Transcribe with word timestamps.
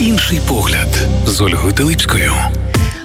Інший 0.00 0.40
погляд 0.48 0.88
з 1.26 1.40
Ольгою 1.40 1.74
Теличкою. 1.74 2.32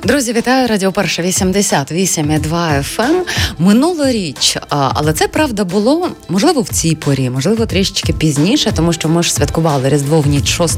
Друзі, 0.04 0.34
вітаю 0.34 0.68
радіо 0.68 0.92
Перша 0.92 1.22
88,2 1.22 2.84
FM. 2.98 3.16
Минулоріч, 3.58 4.58
але 4.70 5.14
це 5.14 5.28
правда 5.28 5.64
було 5.64 6.10
можливо 6.30 6.62
в 6.62 6.70
цій 6.70 6.96
порі, 6.96 7.30
можливо, 7.30 7.66
трішечки 7.66 8.14
пізніше, 8.14 8.72
тому 8.76 8.94
що 8.94 9.10
ми 9.10 9.24
ж 9.24 9.34
святкували 9.34 9.90
Різдво 9.90 10.22
в 10.22 10.28
ніч 10.28 10.48
6 10.48 10.78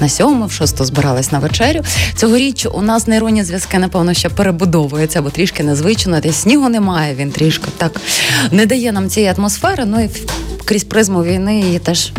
на 0.00 0.08
7, 0.08 0.46
в 0.46 0.52
6 0.52 0.84
збирались 0.84 1.32
на 1.32 1.38
вечерю. 1.38 1.80
Цьогоріч 2.16 2.66
у 2.72 2.82
нас 2.82 3.06
нейронні 3.06 3.44
зв'язки, 3.44 3.78
напевно, 3.78 4.14
ще 4.14 4.28
перебудовуються, 4.28 5.22
бо 5.22 5.30
трішки 5.30 5.62
незвично. 5.62 6.20
Десь 6.20 6.36
снігу 6.36 6.68
немає. 6.68 7.14
Він 7.14 7.30
трішки 7.30 7.68
так 7.76 8.00
не 8.50 8.66
дає 8.66 8.92
нам 8.92 9.08
цієї 9.08 9.32
атмосфери. 9.38 9.84
Ну 9.84 10.04
і 10.04 10.10
крізь 10.64 10.84
призму 10.84 11.24
війни 11.24 11.60
її 11.60 11.78
теж 11.78 12.12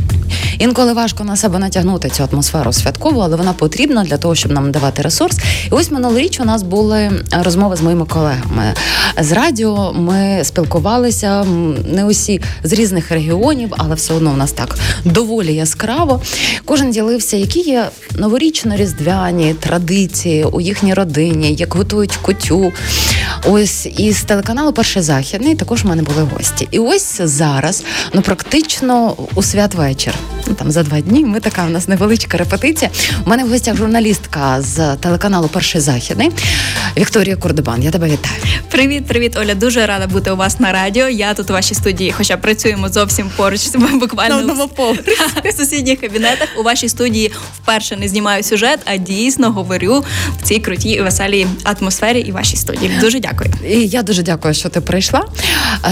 Інколи 0.60 0.94
важко 0.94 1.24
на 1.24 1.36
себе 1.36 1.60
натягнути 1.60 2.10
цю 2.10 2.28
атмосферу 2.32 2.74
святкову, 2.74 3.20
але 3.20 3.36
вона 3.36 3.54
потрібна 3.54 4.04
для 4.04 4.18
того, 4.18 4.36
щоб 4.36 4.52
нам 4.52 4.72
давати 4.72 5.02
ресурс. 5.02 5.38
І 5.66 5.70
ось 5.72 5.92
минулоріч 5.92 6.40
у 6.40 6.46
нас 6.46 6.64
були 6.64 7.12
розмови 7.32 7.76
з 7.76 7.82
моїми 7.82 8.06
колегами. 8.06 8.74
З 9.20 9.32
радіо 9.32 9.94
ми 9.94 10.40
спілкувалися 10.44 11.46
не 11.94 12.06
усі 12.06 12.42
з 12.64 12.74
різних 12.74 13.12
регіонів, 13.12 13.74
але 13.78 13.96
все 13.96 14.14
одно 14.14 14.32
у 14.32 14.38
нас 14.38 14.52
так 14.52 14.78
доволі 15.06 15.56
яскраво. 15.56 16.22
Кожен 16.66 16.92
ділився, 16.92 17.38
які 17.38 17.60
є 17.60 17.90
новорічно-різдвяні 18.16 19.56
традиції 19.56 20.44
у 20.44 20.62
їхній 20.62 20.94
родині, 20.94 21.54
як 21.54 21.74
готують 21.74 22.16
кутю. 22.16 22.72
Ось 23.46 23.86
із 23.98 24.24
телеканалу 24.24 24.74
Перший 24.74 25.02
західний 25.02 25.56
також 25.56 25.84
в 25.84 25.88
мене 25.88 26.04
були 26.04 26.22
гості. 26.22 26.68
І 26.72 26.80
ось 26.80 27.22
зараз, 27.22 27.84
ну 28.14 28.22
практично 28.22 29.16
у 29.36 29.44
святвечір 29.44 30.14
ну 30.48 30.54
там 30.54 30.72
за 30.72 30.84
два 30.84 31.02
дні. 31.02 31.26
Ми 31.26 31.40
така 31.40 31.66
у 31.66 31.70
нас 31.70 31.88
невеличка 31.88 32.38
репетиція. 32.38 32.92
У 33.26 33.30
мене 33.30 33.44
в 33.44 33.50
гостях 33.50 33.76
журналістка 33.76 34.62
з 34.62 34.96
телеканалу 34.96 35.48
Перший 35.48 35.82
західний 35.82 36.32
Вікторія 36.98 37.36
Курдебан. 37.36 37.84
Я 37.84 37.92
тебе 37.92 38.06
вітаю. 38.06 38.42
Привіт, 38.72 39.06
привіт, 39.06 39.38
Оля. 39.38 39.56
Дуже 39.56 39.86
рада 39.86 40.08
бути 40.08 40.32
у 40.32 40.36
вас 40.36 40.60
на 40.60 40.72
радіо. 40.72 41.10
Я 41.10 41.34
тут 41.34 41.50
у 41.50 41.54
вашій 41.54 41.76
студії, 41.76 42.12
хоча 42.12 42.38
працюємо 42.38 42.90
зовсім 42.90 43.32
поруч 43.36 43.62
буквально 43.94 44.54
no, 44.54 44.68
в 45.44 45.54
сусідніх 45.58 46.02
кабінетах. 46.02 46.48
У 46.60 46.64
вашій 46.64 46.90
студії 46.90 47.32
вперше 47.56 47.96
не 47.96 48.08
знімаю 48.08 48.44
сюжет, 48.44 48.80
а 48.86 48.98
дійсно 48.98 49.52
говорю 49.52 50.04
в 50.40 50.44
цій 50.44 50.60
крутій 50.60 51.02
веселій 51.02 51.48
атмосфері 51.64 52.20
і 52.20 52.32
вашій 52.32 52.58
студії. 52.58 52.92
Дуже 53.02 53.20
дякую. 53.20 53.33
І 53.70 53.88
я 53.88 54.04
дуже 54.04 54.24
дякую, 54.24 54.54
що 54.54 54.70
ти 54.70 54.82
прийшла. 54.82 55.26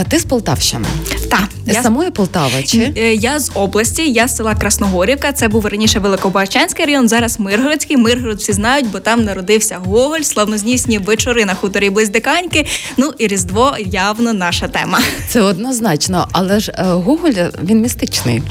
Ти 0.10 0.20
з 0.20 0.24
Полтавщини. 0.26 0.88
Так. 1.30 1.50
З 1.68 1.74
я... 1.74 1.84
самої 1.84 2.12
Полтави 2.12 2.64
чи 2.64 2.94
е, 2.98 3.14
я 3.14 3.40
з 3.40 3.52
області, 3.54 4.12
я 4.12 4.28
з 4.28 4.36
села 4.36 4.56
Красногорівка. 4.56 5.32
Це 5.32 5.48
був 5.48 5.66
раніше 5.66 6.00
Великобачанський 6.00 6.86
район, 6.86 7.10
зараз 7.10 7.40
Миргородський. 7.40 7.98
Миргород 7.98 8.38
всі 8.38 8.54
знають, 8.54 8.92
бо 8.92 9.00
там 9.00 9.24
народився 9.24 9.78
Гоголь, 9.86 10.22
славнознісні 10.22 10.98
вечори 10.98 11.46
на 11.46 11.54
хуторі 11.54 11.90
Близдиканьки. 11.90 12.66
Ну 12.98 13.14
і 13.18 13.28
Різдво 13.28 13.76
явно 13.80 14.34
наша 14.34 14.68
тема. 14.68 15.00
Це 15.28 15.42
однозначно, 15.42 16.28
але 16.32 16.60
ж 16.60 16.72
е, 16.78 16.84
Гоголь 16.84 17.32
він 17.64 17.82
містичний 17.82 18.44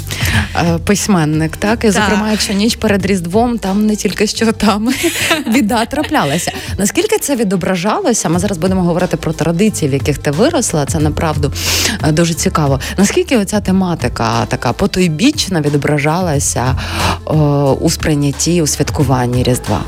е, 0.56 0.78
письменник. 0.84 1.56
Так 1.56 1.84
і 1.84 1.90
зокрема, 1.90 2.30
якщо 2.30 2.52
ніч 2.52 2.76
перед 2.76 3.06
Різдвом, 3.06 3.58
там 3.58 3.86
не 3.86 3.96
тільки 3.96 4.26
що 4.26 4.52
там 4.52 4.88
біда 5.46 5.84
траплялася. 5.84 6.52
Наскільки 6.78 7.18
це 7.18 7.36
відображалося? 7.36 8.28
Ми 8.28 8.38
зараз 8.38 8.58
будемо 8.58 8.79
говорити 8.82 9.16
про 9.16 9.32
традиції, 9.32 9.90
в 9.90 9.94
яких 9.94 10.18
ти 10.18 10.30
виросла. 10.30 10.86
Це 10.86 10.98
направду 10.98 11.52
дуже 12.08 12.34
цікаво. 12.34 12.80
Наскільки 12.96 13.38
оця 13.38 13.60
тематика 13.60 14.46
така 14.46 14.72
потойбічна 14.72 15.60
відображалася 15.60 16.76
о, 17.24 17.72
у 17.80 17.90
сприйнятті 17.90 18.62
у 18.62 18.66
святкуванні 18.66 19.42
Різдва? 19.42 19.80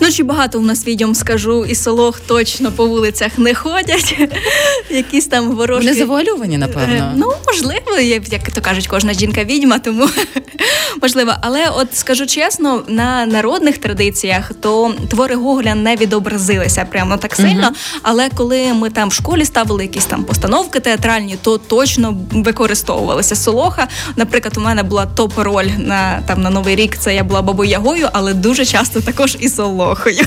Ну 0.00 0.10
чи 0.10 0.22
багато 0.22 0.58
у 0.58 0.62
нас 0.62 0.86
відьом 0.86 1.14
скажу, 1.14 1.64
і 1.64 1.74
солох 1.74 2.20
точно 2.20 2.72
по 2.72 2.86
вулицях 2.86 3.38
не 3.38 3.54
ходять. 3.54 4.18
Якісь 4.90 5.26
там 5.26 5.50
ворожі... 5.50 5.86
Вони 5.86 5.98
завуальовані, 5.98 6.58
напевно. 6.58 6.94
Е, 6.94 7.12
ну, 7.16 7.32
можливо, 7.46 7.98
як 8.30 8.50
то 8.50 8.60
кажуть, 8.60 8.86
кожна 8.86 9.12
жінка 9.12 9.44
відьма, 9.44 9.78
тому 9.78 10.08
можливо. 11.02 11.32
Але 11.40 11.68
от 11.68 11.96
скажу 11.96 12.26
чесно, 12.26 12.82
на 12.88 13.26
народних 13.26 13.78
традиціях 13.78 14.50
то 14.60 14.94
твори 15.10 15.34
Гоголя 15.34 15.74
не 15.74 15.96
відобразилися 15.96 16.86
прямо 16.90 17.16
так 17.16 17.34
сильно. 17.34 17.72
Але 18.02 18.28
коли 18.34 18.72
ми 18.74 18.90
там 18.90 19.08
в 19.08 19.12
школі 19.12 19.44
ставили 19.44 19.82
якісь 19.82 20.04
там 20.04 20.24
постановки 20.24 20.80
театральні, 20.80 21.36
то 21.42 21.58
точно 21.58 22.16
використовувалися 22.32 23.36
солоха. 23.36 23.88
Наприклад, 24.16 24.54
у 24.56 24.60
мене 24.60 24.82
була 24.82 25.06
топ-роль 25.06 25.68
на 25.78 26.20
там 26.26 26.42
на 26.42 26.50
новий 26.50 26.76
рік. 26.76 26.96
Це 26.98 27.14
я 27.14 27.24
була 27.24 27.42
бабою 27.42 27.70
ягою, 27.70 28.08
але 28.12 28.34
дуже 28.34 28.64
часто 28.64 29.00
також 29.00 29.36
і 29.40 29.48
солохою. 29.48 30.26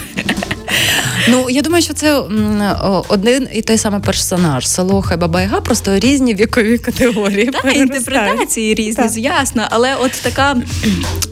Ну 1.29 1.49
я 1.49 1.61
думаю, 1.61 1.83
що 1.83 1.93
це 1.93 2.21
один 3.07 3.47
і 3.53 3.61
той 3.61 3.77
самий 3.77 4.01
персонаж 4.01 4.67
Солоха 4.69 5.13
і 5.13 5.17
Баба 5.17 5.41
Яга, 5.41 5.61
просто 5.61 5.99
різні 5.99 6.35
вікові 6.35 6.77
категорії. 6.77 7.45
Так, 7.45 7.75
інтерпретації 7.75 8.75
різні, 8.75 9.03
так. 9.03 9.17
ясно. 9.17 9.63
Але 9.69 9.95
от 9.95 10.11
така, 10.21 10.55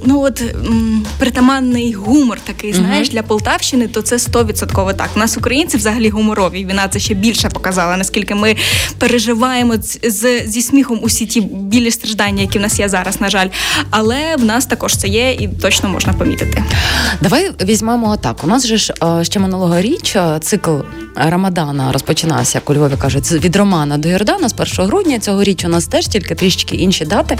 ну 0.05 0.21
от 0.21 0.41
м, 0.41 1.05
притаманний 1.19 1.93
гумор 1.93 2.37
такий, 2.43 2.73
знаєш, 2.73 3.09
для 3.09 3.23
Полтавщини, 3.23 3.87
то 3.87 4.01
це 4.01 4.19
стовідсотково 4.19 4.93
так. 4.93 5.09
У 5.15 5.19
нас 5.19 5.37
українці 5.37 5.77
взагалі 5.77 6.09
гуморові. 6.09 6.65
Війна 6.65 6.87
це 6.87 6.99
ще 6.99 7.13
більше 7.13 7.49
показала, 7.49 7.97
наскільки 7.97 8.35
ми 8.35 8.55
переживаємо 8.97 9.73
з, 10.03 10.47
зі 10.47 10.61
сміхом 10.61 10.99
усі 11.01 11.25
ті 11.25 11.41
білі 11.41 11.91
страждання, 11.91 12.41
які 12.41 12.59
в 12.59 12.61
нас 12.61 12.79
є 12.79 12.89
зараз, 12.89 13.21
на 13.21 13.29
жаль. 13.29 13.47
Але 13.89 14.35
в 14.35 14.45
нас 14.45 14.65
також 14.65 14.95
це 14.97 15.07
є 15.07 15.31
і 15.31 15.47
точно 15.61 15.89
можна 15.89 16.13
помітити. 16.13 16.63
Давай 17.21 17.51
візьмемо 17.61 18.17
так. 18.17 18.43
У 18.43 18.47
нас 18.47 18.67
же 18.67 18.77
ж 18.77 18.93
ще 19.23 19.39
минулого 19.39 19.81
річ 19.85 20.17
цикл 20.41 20.75
Рамадана 21.15 21.91
розпочинався, 21.91 22.57
як 22.57 22.69
у 22.69 22.73
Львові 22.73 22.93
кажуть, 22.97 23.31
від 23.31 23.55
Романа 23.55 23.97
до 23.97 24.09
Йордана 24.09 24.49
з 24.49 24.53
1 24.53 24.85
грудня. 24.85 25.19
Цього 25.19 25.43
річ 25.43 25.65
у 25.65 25.67
нас 25.67 25.85
теж 25.87 26.07
тільки 26.07 26.35
трішки 26.35 26.75
інші 26.75 27.05
дати. 27.05 27.37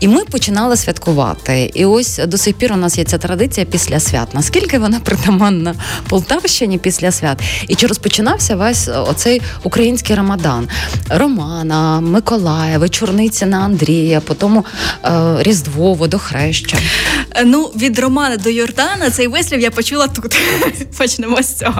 І 0.00 0.08
ми 0.08 0.24
починали 0.24 0.76
святкувати. 0.76 1.70
І 1.74 1.84
ось 1.84 2.20
до 2.26 2.38
сих 2.38 2.54
пір 2.54 2.72
у 2.72 2.76
нас 2.76 2.98
є 2.98 3.04
ця 3.04 3.18
традиція 3.18 3.66
після 3.66 4.00
свят. 4.00 4.34
Наскільки 4.34 4.78
вона 4.78 5.00
притаманна 5.00 5.74
Полтавщині 6.08 6.78
після 6.78 7.12
свят? 7.12 7.42
І 7.68 7.74
чи 7.74 7.86
розпочинався 7.86 8.56
весь 8.56 8.88
оцей 8.88 9.42
український 9.62 10.16
Рамадан? 10.16 10.68
Романа, 11.08 12.00
Миколая, 12.00 12.78
вечорниці 12.78 13.46
на 13.46 13.58
Андрія, 13.58 14.20
потім 14.20 14.64
е, 15.04 15.36
Різдво, 15.38 15.94
Водохреща. 15.94 16.78
Ну, 17.44 17.64
від 17.64 17.98
Романа 17.98 18.36
до 18.36 18.50
Йордана 18.50 19.10
цей 19.10 19.26
вислів 19.26 19.60
я 19.60 19.70
почула 19.70 20.08
тут. 20.08 20.36
Почнемо 20.98 21.42
з 21.42 21.54
цього. 21.54 21.75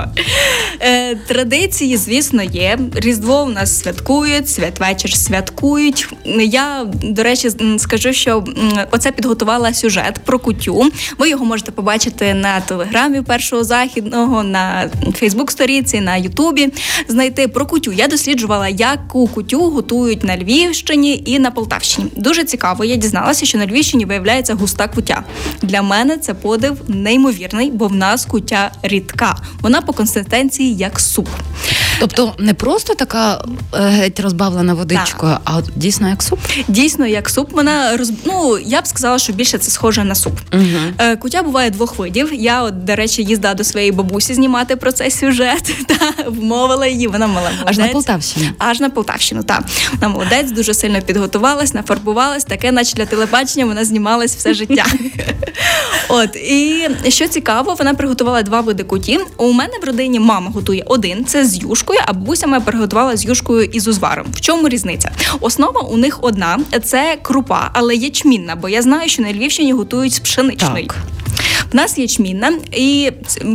Е, 0.81 1.15
Традиції, 1.15 1.97
звісно, 1.97 2.43
є. 2.43 2.79
Різдво 2.95 3.43
у 3.43 3.49
нас 3.49 3.79
святкують, 3.79 4.49
святвечір 4.49 5.13
святкують. 5.13 6.09
Я, 6.41 6.87
до 7.03 7.23
речі, 7.23 7.51
скажу, 7.79 8.13
що 8.13 8.45
оце 8.91 9.13
підготувала 9.13 9.75
сюжет 9.75 10.21
про 10.25 10.39
кутю. 10.39 10.91
Ви 11.19 11.29
його 11.29 11.45
можете 11.45 11.73
побачити 11.73 12.35
на 12.35 12.61
телеграмі 12.61 13.23
першого 13.23 13.65
західного, 13.65 14.43
на 14.43 14.91
Фейсбук-сторінці, 15.15 16.01
на 16.01 16.17
Ютубі. 16.17 16.69
Знайти 17.09 17.49
про 17.49 17.67
кутю. 17.67 17.93
Я 17.93 18.09
досліджувала, 18.09 18.69
яку 18.69 19.29
кутю 19.29 19.71
готують 19.71 20.25
на 20.25 20.37
Львівщині 20.37 21.23
і 21.27 21.39
на 21.39 21.51
Полтавщині. 21.51 22.11
Дуже 22.17 22.45
цікаво. 22.45 22.85
Я 22.85 22.97
дізналася, 22.97 23.47
що 23.47 23.59
на 23.59 23.67
Львівщині 23.67 24.05
виявляється 24.05 24.55
густа 24.55 24.89
кутя. 24.89 25.23
Для 25.63 25.83
мене 25.83 26.19
це 26.19 26.35
подив 26.35 26.81
неймовірний, 26.89 27.71
бо 27.71 27.87
в 27.87 27.93
нас 27.93 28.27
кутя 28.27 28.71
рідка. 28.83 29.37
Вона 29.61 29.81
по 29.87 29.93
консистенції 29.93 30.77
як 30.77 31.01
суп. 31.01 31.29
Тобто 32.01 32.35
не 32.39 32.55
просто 32.55 32.95
така 32.95 33.45
е, 33.75 33.81
геть 33.81 34.21
розбавлена 34.21 34.75
водичкою, 34.75 35.33
так. 35.33 35.41
а 35.45 35.63
дійсно 35.77 36.09
як 36.09 36.23
суп? 36.23 36.39
Дійсно, 36.69 37.07
як 37.07 37.31
суп. 37.31 37.53
Вона 37.53 37.97
роз... 37.97 38.13
ну, 38.25 38.59
я 38.59 38.81
б 38.81 38.87
сказала, 38.87 39.19
що 39.19 39.33
більше 39.33 39.59
це 39.59 39.71
схоже 39.71 40.05
на 40.05 40.15
суп. 40.15 40.39
Угу. 40.53 41.17
Кутя 41.19 41.43
буває 41.43 41.71
двох 41.71 41.99
видів. 41.99 42.35
Я, 42.35 42.63
от, 42.63 42.85
до 42.85 42.97
речі, 42.97 43.23
їздила 43.23 43.55
до 43.55 43.65
своєї 43.65 43.93
бабусі 43.93 44.35
знімати 44.35 44.77
про 44.77 44.93
цей 44.93 45.11
сюжет 45.11 45.75
та 45.87 45.97
вмовила 46.27 46.87
її. 46.87 47.07
Вона 47.07 47.27
мала 47.27 47.51
молодець. 47.51 47.69
Аж 47.69 47.79
на 47.79 47.89
Полтавщину. 47.89 48.47
Аж 48.59 48.81
на 48.81 48.91
Полтавщину, 48.91 49.43
так. 49.43 49.63
Вона 49.93 50.09
молодець, 50.09 50.51
дуже 50.51 50.75
сильно 50.75 51.03
підготувалась, 51.03 51.75
нафарбувалась, 51.75 52.45
таке, 52.45 52.73
наче 52.73 52.95
для 52.95 53.07
телебачення, 53.07 53.67
вона 53.67 53.85
знімалась 53.85 54.37
все 54.37 54.55
життя. 54.55 54.85
От 56.09 56.37
і 56.37 56.89
що 57.09 57.29
цікаво, 57.29 57.75
вона 57.79 57.95
приготувала 57.95 58.43
два 58.43 58.61
види 58.61 58.85
куті. 58.85 59.21
У 59.37 59.53
мене 59.53 59.66
в 59.83 59.85
родині 59.85 60.21
мама 60.21 60.51
готує 60.51 60.85
один 60.87 61.25
це 61.25 61.47
з 61.47 61.57
юшкою, 61.63 62.01
а 62.07 62.13
бабуся 62.13 62.47
моя 62.47 62.61
приготувала 62.61 63.17
з 63.17 63.25
юшкою 63.25 63.65
і 63.65 63.81
з 63.81 63.89
узваром. 63.89 64.27
В 64.33 64.41
чому 64.41 64.69
різниця? 64.69 65.13
Основа 65.41 65.81
у 65.81 65.97
них 65.97 66.19
одна 66.23 66.59
це 66.85 67.19
крупа, 67.23 67.71
але 67.73 67.95
ячмінна, 67.95 68.57
бо 68.57 68.69
я 68.69 68.83
знаю, 68.83 69.09
що 69.09 69.23
на 69.23 69.33
Львівщині 69.33 69.73
готують 69.73 70.13
з 70.13 70.19
пшеничної. 70.19 70.87
Так. 70.87 70.97
В 71.73 71.77
нас 71.77 71.99
ячмінна, 71.99 72.53
і 72.73 73.11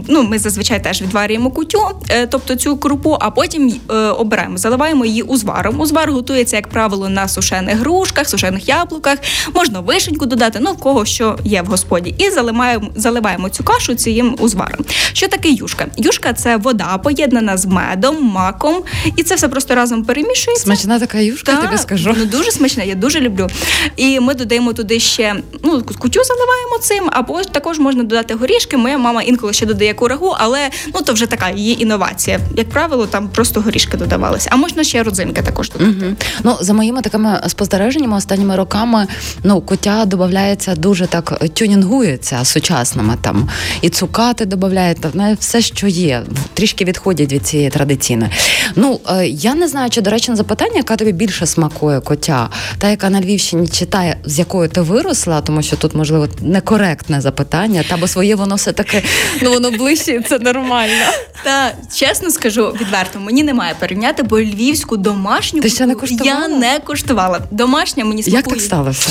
ну, 0.08 0.24
ми 0.24 0.40
зазвичай 0.40 0.84
теж 0.84 1.02
відварюємо 1.02 1.52
кутю, 1.52 1.82
е, 2.10 2.28
тобто 2.28 2.56
цю 2.56 2.78
крупу, 2.78 3.18
а 3.20 3.32
потім 3.32 3.74
е, 3.90 3.94
обираємо, 3.94 4.58
заливаємо 4.58 5.06
її 5.06 5.22
узваром. 5.22 5.80
Узвар 5.80 6.12
готується, 6.12 6.56
як 6.56 6.68
правило, 6.68 7.10
на 7.10 7.28
сушених 7.28 7.78
грушках, 7.78 8.30
сушених 8.30 8.68
яблуках, 8.68 9.18
можна 9.54 9.80
вишеньку 9.80 10.26
додати, 10.26 10.60
ну 10.62 10.72
в 10.72 10.78
кого 10.78 11.06
що 11.06 11.40
є 11.44 11.62
в 11.62 11.66
господі. 11.66 12.16
І 12.18 12.30
заливаємо, 12.30 12.88
заливаємо 12.96 13.50
цю 13.50 13.64
кашу 13.64 13.96
цим 13.96 14.36
узваром. 14.40 14.86
Що 15.14 15.28
таке 15.28 15.50
юшка? 15.50 15.88
Юшка 15.98 16.34
це 16.34 16.58
вода, 16.58 16.98
поєднана 16.98 17.58
з 17.58 17.66
медом, 17.66 18.24
маком, 18.24 18.84
і 19.16 19.24
це 19.24 19.36
все 19.36 19.48
просто 19.48 19.76
разом 19.76 20.04
перемішується. 20.04 20.64
Смачна 20.64 21.00
така 21.00 21.20
юшка, 21.20 21.52
Так, 21.52 21.66
тобі 21.66 21.78
скажу. 21.78 22.16
Ну 22.18 22.26
дуже 22.26 22.52
смачна, 22.52 22.84
я 22.84 22.96
дуже 22.96 23.20
люблю. 23.20 23.50
І 23.96 24.20
ми 24.20 24.34
додаємо 24.34 24.74
туди 24.74 25.00
ще 25.00 25.36
ну 25.64 25.84
кутю 26.00 26.24
заливаємо 26.24 26.78
цим, 26.82 27.10
або 27.12 27.42
також 27.42 27.80
можна 27.82 28.04
додати 28.04 28.36
горішки. 28.36 28.78
Моя 28.78 28.98
мама 28.98 29.22
інколи 29.22 29.54
ще 29.54 29.66
додає 29.66 29.94
курагу, 29.94 30.36
але 30.40 30.70
ну 30.94 31.02
то 31.02 31.14
вже 31.14 31.26
така 31.26 31.50
її 31.50 31.82
інновація. 31.82 32.40
Як 32.58 32.70
правило, 32.70 33.08
там 33.08 33.30
просто 33.30 33.62
горішки 33.62 33.98
додавалися. 33.98 34.50
А 34.52 34.56
можна 34.56 34.84
ще 34.84 35.04
родзинки 35.04 35.42
також 35.42 35.70
додати. 35.70 36.06
Угу. 36.06 36.16
Ну, 36.44 36.58
за 36.62 36.74
моїми 36.74 37.02
такими 37.02 37.42
спостереженнями 37.48 38.18
останніми 38.18 38.56
роками, 38.56 39.08
ну, 39.44 39.62
кутя 39.62 40.06
додається 40.06 40.76
дуже 40.76 41.08
так 41.08 41.42
тюнінгується 41.54 42.46
сучасними 42.46 43.18
там. 43.22 43.50
І 43.82 43.90
цукати 43.90 44.46
додають, 44.46 44.98
все, 45.40 45.62
що 45.62 45.88
є, 45.88 46.24
трішки 46.54 46.86
відходять 46.86 47.34
від 47.34 47.48
цієї 47.48 47.70
традиційної. 47.70 48.32
Ну, 48.76 49.00
е, 49.10 49.28
я 49.28 49.56
не 49.56 49.68
знаю, 49.68 49.90
чи, 49.90 50.02
до 50.02 50.10
речі, 50.10 50.36
запитання, 50.36 50.76
яка 50.76 50.96
тобі 50.96 51.12
більше 51.12 51.46
смакує 51.46 52.00
котя, 52.00 52.50
та, 52.78 52.90
яка 52.90 53.10
на 53.10 53.22
Львівщині 53.22 53.68
читає, 53.68 54.18
з 54.26 54.40
якою 54.40 54.70
ти 54.70 54.82
виросла, 54.82 55.42
тому 55.42 55.62
що 55.62 55.76
тут, 55.76 55.96
можливо, 55.96 56.28
некоректне 56.42 57.22
запитання, 57.22 57.71
та 57.90 57.98
бо 57.98 58.08
своє 58.08 58.36
воно 58.36 58.56
все 58.56 58.72
таки 58.72 59.04
ну 59.42 59.52
воно 59.52 59.72
ближче, 59.72 60.12
і 60.12 60.20
це 60.20 60.40
нормально. 60.40 61.06
Та 61.44 61.74
чесно 61.96 62.32
скажу 62.32 62.76
відверто, 62.82 63.20
мені 63.20 63.44
немає 63.44 63.76
порівняти, 63.80 64.24
бо 64.24 64.40
львівську 64.40 64.98
домашню 64.98 65.62
Ти 65.62 65.70
ще 65.70 65.86
не 65.86 65.96
я 66.24 66.48
не 66.48 66.80
куштувала. 66.80 67.40
Домашня 67.52 68.06
мені 68.06 68.24
смакує. 68.24 68.38
Як 68.38 68.48
так 68.48 68.62
сталося? 68.62 69.10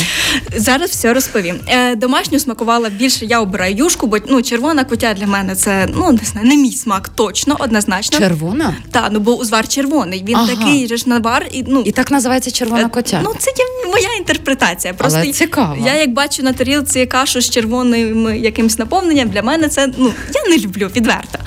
Зараз 0.57 0.91
все 0.91 1.15
розповім. 1.15 1.61
Е, 1.69 1.95
домашню 1.97 2.39
смакувала 2.39 2.89
більше. 2.89 3.27
Я 3.27 3.41
обираю 3.41 3.77
юшку, 3.77 4.07
бо 4.07 4.19
ну 4.29 4.43
червона 4.43 4.85
кутя 4.85 5.15
для 5.15 5.27
мене 5.27 5.55
це 5.55 5.89
ну 5.95 6.13
не 6.13 6.25
знаю, 6.25 6.47
не 6.47 6.57
мій 6.57 6.73
смак, 6.73 7.09
точно, 7.09 7.57
однозначно. 7.59 8.19
Червона? 8.19 8.77
Та 8.91 9.09
ну 9.13 9.21
бо 9.21 9.37
узвар 9.37 9.69
червоний. 9.69 10.25
Він 10.29 10.37
Ага. 10.37 10.47
такий 10.47 10.87
же 10.89 10.97
ж 10.97 11.09
навар, 11.09 11.47
і 11.53 11.65
ну 11.69 11.83
І 11.87 11.93
так 11.93 12.11
називається 12.11 12.51
червона 12.51 12.83
Е, 12.83 12.89
котя. 12.89 13.21
Ну, 13.25 13.35
це 13.39 13.51
є 13.51 13.91
моя 13.91 14.15
інтерпретація. 14.19 14.95
Просто 14.95 15.19
Але 15.23 15.33
цікаво. 15.33 15.77
я 15.87 15.95
як 15.97 16.13
бачу 16.13 16.43
на 16.43 16.53
тарілці 16.53 17.07
кашу 17.07 17.41
з 17.41 17.51
червоним 17.51 18.40
якимсь 18.41 18.79
наповненням, 18.79 19.29
для 19.29 19.43
мене 19.43 19.69
це 19.69 19.93
ну 19.99 20.13
я 20.35 20.51
не 20.51 20.59
люблю 20.59 20.91
відверто. 20.97 21.39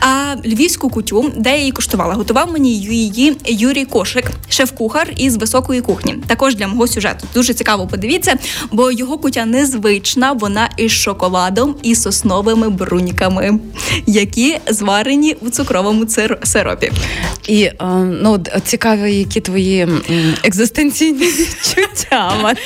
А 0.00 0.34
львівську 0.44 0.90
кутю, 0.90 1.32
де 1.36 1.50
я 1.50 1.56
її 1.56 1.72
куштувала, 1.72 2.14
готував 2.14 2.52
мені 2.52 2.78
її 2.78 3.36
Юрій 3.46 3.84
Кошик, 3.84 4.30
шеф-кухар 4.48 5.12
із 5.16 5.36
високої 5.36 5.80
кухні. 5.80 6.14
Також 6.26 6.54
для 6.54 6.68
мого 6.68 6.86
сюжету. 6.86 7.26
Дуже 7.34 7.54
цікаво 7.54 7.86
подивіться, 7.86 8.34
бо 8.72 8.92
його 8.92 9.18
кутя 9.18 9.46
незвична, 9.46 10.32
вона 10.32 10.70
із 10.76 10.92
шоколадом 10.92 11.76
і 11.82 11.94
сосновими 11.94 12.70
бруньками, 12.70 13.58
які 14.06 14.58
зварені 14.68 15.36
у 15.40 15.50
цукровому 15.50 16.06
сиропі. 16.42 16.92
І 17.48 17.62
е, 17.62 17.74
ну 18.22 18.44
цікаві, 18.64 19.14
які 19.14 19.40
твої 19.40 19.88
екзистенційні 20.44 21.18
відчуття. 21.38 22.05
Мат. 22.42 22.58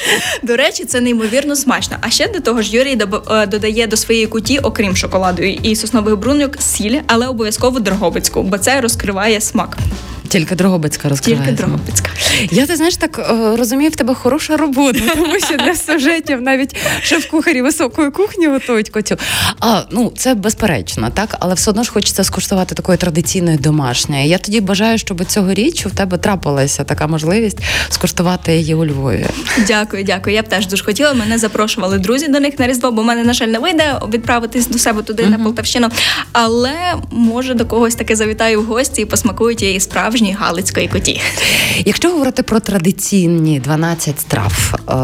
До 0.42 0.56
речі, 0.56 0.84
це 0.84 1.00
неймовірно 1.00 1.56
смачно. 1.56 1.96
А 2.00 2.10
ще 2.10 2.28
до 2.28 2.40
того 2.40 2.62
ж, 2.62 2.76
Юрій 2.76 2.98
е, 3.30 3.46
додає 3.46 3.86
до 3.86 3.96
своєї 3.96 4.26
куті, 4.26 4.58
окрім 4.58 4.96
шоколаду 4.96 5.42
і 5.42 5.76
соснових 5.76 6.16
бруньок, 6.16 6.62
сіль, 6.62 7.00
але 7.06 7.26
обов'язково 7.26 7.80
дрогобицьку, 7.80 8.42
бо 8.42 8.58
це 8.58 8.80
розкриває 8.80 9.40
смак. 9.40 9.78
Тільки 10.30 10.54
Дрогобицька 10.54 11.08
розкриває. 11.08 11.46
Тільки 11.46 11.62
дрогобицька. 11.62 12.10
Я 12.50 12.66
ти 12.66 12.76
знаєш, 12.76 12.96
так 12.96 13.18
е, 13.18 13.56
розумію, 13.56 13.90
в 13.90 13.96
тебе 13.96 14.14
хороша 14.14 14.56
робота, 14.56 15.00
тому 15.14 15.38
що 15.38 15.56
для 15.56 15.74
сюжетів 15.74 16.42
навіть 16.42 16.76
шеф-кухарі 17.02 17.62
високої 17.62 18.10
кухні 18.10 18.46
готують 18.46 18.90
котю. 18.90 19.16
А 19.60 19.82
ну 19.90 20.12
це 20.16 20.34
безперечно, 20.34 21.10
так, 21.14 21.36
але 21.40 21.54
все 21.54 21.70
одно 21.70 21.82
ж 21.82 21.90
хочеться 21.90 22.24
скуштувати 22.24 22.74
такої 22.74 22.98
традиційної 22.98 23.56
домашньої. 23.56 24.28
Я 24.28 24.38
тоді 24.38 24.60
бажаю, 24.60 24.98
щоб 24.98 25.24
цьогоріч 25.24 25.86
у 25.86 25.90
тебе 25.90 26.18
трапилася 26.18 26.84
така 26.84 27.06
можливість 27.06 27.58
скуштувати 27.88 28.56
її 28.56 28.74
у 28.74 28.86
Львові. 28.86 29.26
Дякую, 29.66 30.04
дякую. 30.04 30.36
Я 30.36 30.42
б 30.42 30.48
теж 30.48 30.66
дуже 30.66 30.84
хотіла. 30.84 31.14
Мене 31.14 31.38
запрошували 31.38 31.98
друзі 31.98 32.28
до 32.28 32.40
них 32.40 32.58
на 32.58 32.66
різдво, 32.66 32.90
бо 32.90 33.02
в 33.02 33.04
мене, 33.04 33.24
на 33.24 33.32
жаль, 33.32 33.48
не 33.48 33.58
вийде 33.58 33.94
відправитись 34.12 34.66
до 34.66 34.78
себе 34.78 35.02
туди 35.02 35.26
на 35.26 35.38
Полтавщину. 35.38 35.88
Але 36.32 36.74
може 37.10 37.54
до 37.54 37.66
когось 37.66 37.94
таки 37.94 38.16
завітаю 38.16 38.62
в 38.62 38.64
гості 38.64 39.02
і 39.02 39.04
посмакую 39.04 39.54
тієї 39.54 39.80
справжньої 40.20 40.34
галицької 40.34 40.88
коті. 40.88 41.20
Якщо 41.84 42.10
говорити 42.10 42.42
про 42.42 42.60
традиційні 42.60 43.60
12 43.60 44.20
страв, 44.20 44.74
е, 44.88 44.94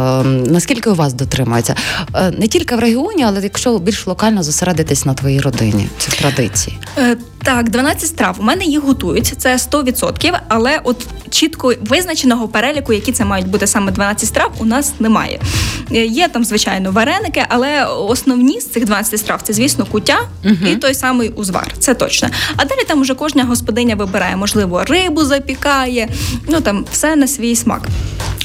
наскільки 0.50 0.90
у 0.90 0.94
вас 0.94 1.12
дотримується? 1.12 1.74
Е, 2.14 2.30
не 2.30 2.48
тільки 2.48 2.76
в 2.76 2.78
регіоні, 2.78 3.24
але 3.24 3.40
якщо 3.42 3.78
більш 3.78 4.06
локально 4.06 4.42
зосередитись 4.42 5.04
на 5.06 5.14
твоїй 5.14 5.40
родині, 5.40 5.88
цих 5.98 6.14
традицій. 6.14 6.72
Е, 6.98 7.16
Так, 7.46 7.70
12 7.70 8.08
страв. 8.08 8.36
У 8.38 8.42
мене 8.42 8.64
їх 8.64 8.82
готують, 8.82 9.34
це 9.38 9.56
100%, 9.56 10.38
але 10.48 10.80
от 10.84 11.06
чітко 11.30 11.74
визначеного 11.80 12.48
переліку, 12.48 12.92
які 12.92 13.12
це 13.12 13.24
мають 13.24 13.48
бути 13.48 13.66
саме 13.66 13.92
12 13.92 14.28
страв, 14.28 14.52
у 14.58 14.64
нас 14.64 14.92
немає. 15.00 15.40
Е, 15.92 16.06
Є 16.06 16.28
там, 16.28 16.44
звичайно, 16.44 16.90
вареники, 16.90 17.46
але 17.48 17.84
основні 17.84 18.60
з 18.60 18.66
цих 18.66 18.84
12 18.84 19.20
страв 19.20 19.42
це, 19.42 19.52
звісно, 19.52 19.86
куття 19.86 20.18
і 20.72 20.76
той 20.76 20.94
самий 20.94 21.28
узвар. 21.28 21.72
Це 21.78 21.94
точно. 21.94 22.28
А 22.56 22.64
далі 22.64 22.80
там 22.88 23.00
уже 23.00 23.14
кожна 23.14 23.44
господиня 23.44 23.94
вибирає, 23.94 24.36
можливо, 24.36 24.84
рибу 24.84 25.24
запікає, 25.24 26.08
ну 26.48 26.60
там 26.60 26.84
все 26.92 27.16
на 27.16 27.26
свій 27.26 27.56
смак. 27.56 27.88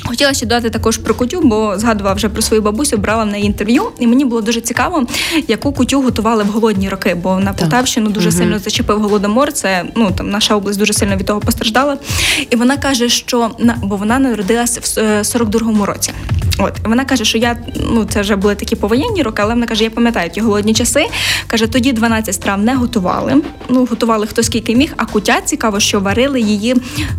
Хотіла 0.05 0.33
ще 0.33 0.45
додати 0.45 0.69
також 0.69 0.97
про 0.97 1.13
кутю, 1.13 1.41
бо 1.43 1.73
згадувала 1.77 2.15
вже 2.15 2.29
про 2.29 2.41
свою 2.41 2.61
бабусю, 2.61 2.97
брала 2.97 3.23
в 3.23 3.27
неї 3.27 3.45
інтерв'ю, 3.45 3.83
і 3.99 4.07
мені 4.07 4.25
було 4.25 4.41
дуже 4.41 4.61
цікаво, 4.61 5.07
яку 5.47 5.73
кутю 5.73 6.01
готували 6.01 6.43
в 6.43 6.47
голодні 6.47 6.89
роки. 6.89 7.15
Бо 7.15 7.39
на 7.39 7.53
Полтавщину 7.53 8.09
дуже 8.09 8.31
сильно 8.31 8.59
зачепив 8.91 9.01
голодомор. 9.01 9.53
Це 9.53 9.85
ну 9.95 10.11
там 10.11 10.29
наша 10.29 10.55
область 10.55 10.79
дуже 10.79 10.93
сильно 10.93 11.15
від 11.15 11.25
того 11.25 11.39
постраждала. 11.39 11.97
І 12.49 12.55
вона 12.55 12.77
каже, 12.77 13.09
що 13.09 13.51
бо 13.83 13.95
вона 13.95 14.19
народилась 14.19 14.77
в 14.77 14.99
е, 14.99 15.21
42-му 15.21 15.85
році. 15.85 16.11
От 16.59 16.79
і 16.85 16.87
вона 16.87 17.05
каже, 17.05 17.25
що 17.25 17.37
я 17.37 17.57
ну 17.91 18.05
це 18.05 18.21
вже 18.21 18.35
були 18.35 18.55
такі 18.55 18.75
повоєнні 18.75 19.23
роки, 19.23 19.41
але 19.41 19.53
вона 19.53 19.65
каже, 19.65 19.83
я 19.83 19.89
пам'ятаю 19.89 20.29
ті 20.29 20.41
голодні 20.41 20.73
часи. 20.73 21.07
Каже, 21.47 21.67
тоді 21.67 21.93
12 21.93 22.35
страв 22.35 22.61
не 22.61 22.75
готували. 22.75 23.41
Ну 23.69 23.85
готували 23.85 24.27
хто 24.27 24.43
скільки 24.43 24.75
міг. 24.75 24.93
А 24.97 25.05
кутя 25.05 25.41
цікаво, 25.45 25.79
що 25.79 25.99
варили 25.99 26.41
її, 26.41 26.75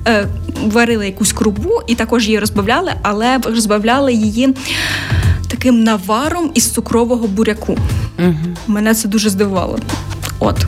е, 0.09 0.27
варили 0.67 1.07
якусь 1.07 1.33
крупу 1.33 1.71
і 1.87 1.95
також 1.95 2.27
її 2.27 2.39
розбавляли, 2.39 2.93
але 3.03 3.39
розбавляли 3.39 4.13
її 4.13 4.55
таким 5.49 5.85
наваром 5.85 6.51
із 6.55 6.71
цукрового 6.71 7.27
буряку. 7.27 7.79
Угу. 8.19 8.57
Мене 8.67 8.95
це 8.95 9.09
дуже 9.09 9.31
здивувало. 9.31 9.79
От. 10.39 10.67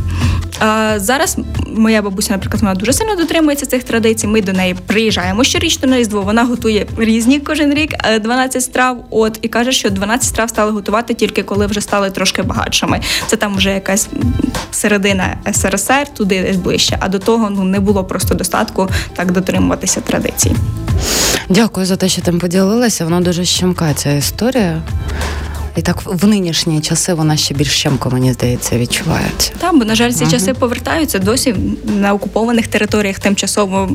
А 0.58 0.94
зараз 0.98 1.36
моя 1.76 2.02
бабуся, 2.02 2.32
наприклад, 2.32 2.62
вона 2.62 2.74
дуже 2.74 2.92
сильно 2.92 3.16
дотримується 3.16 3.66
цих 3.66 3.84
традицій. 3.84 4.26
Ми 4.26 4.42
до 4.42 4.52
неї 4.52 4.76
приїжджаємо 4.86 5.44
щорічно 5.44 5.88
на 5.88 5.98
різдво. 5.98 6.22
Вона 6.22 6.44
готує 6.44 6.86
різні 6.98 7.40
кожен 7.40 7.74
рік 7.74 7.94
е, 8.04 8.18
12 8.18 8.62
страв. 8.62 9.04
От 9.10 9.38
і 9.42 9.48
каже, 9.48 9.72
що 9.72 9.90
12 9.90 10.28
страв 10.28 10.48
стали 10.48 10.72
готувати 10.72 11.14
тільки 11.14 11.42
коли 11.42 11.66
вже 11.66 11.80
стали 11.80 12.10
трошки 12.10 12.42
багатшими. 12.42 13.00
Це 13.26 13.36
там 13.36 13.56
вже 13.56 13.70
якась 13.70 14.08
середина 14.70 15.36
СРСР, 15.52 16.08
туди 16.14 16.42
десь 16.42 16.56
ближче. 16.56 16.96
А 17.00 17.08
до 17.08 17.18
того 17.18 17.50
ну 17.50 17.64
не 17.64 17.80
було 17.80 18.04
просто 18.04 18.34
достатку 18.34 18.88
так 19.16 19.32
дотримуватися 19.32 20.00
традицій. 20.00 20.56
Дякую 21.48 21.86
за 21.86 21.96
те, 21.96 22.08
що 22.08 22.22
тим 22.22 22.38
поділилася. 22.38 23.04
Вона 23.04 23.20
дуже 23.20 23.44
щемка 23.44 23.94
ця 23.94 24.12
історія. 24.12 24.82
І 25.76 25.82
так 25.82 26.02
в 26.06 26.26
нинішні 26.26 26.80
часи 26.80 27.14
вона 27.14 27.36
ще 27.36 27.54
більш 27.54 27.68
щемко, 27.68 28.10
мені 28.10 28.32
здається, 28.32 28.78
відчувається. 28.78 29.52
Там, 29.58 29.78
бо 29.78 29.84
на 29.84 29.94
жаль, 29.94 30.10
ці 30.12 30.26
часи 30.26 30.54
повертаються 30.54 31.18
досі 31.18 31.54
на 31.84 32.12
окупованих 32.14 32.66
територіях 32.66 33.18
тимчасово 33.18 33.90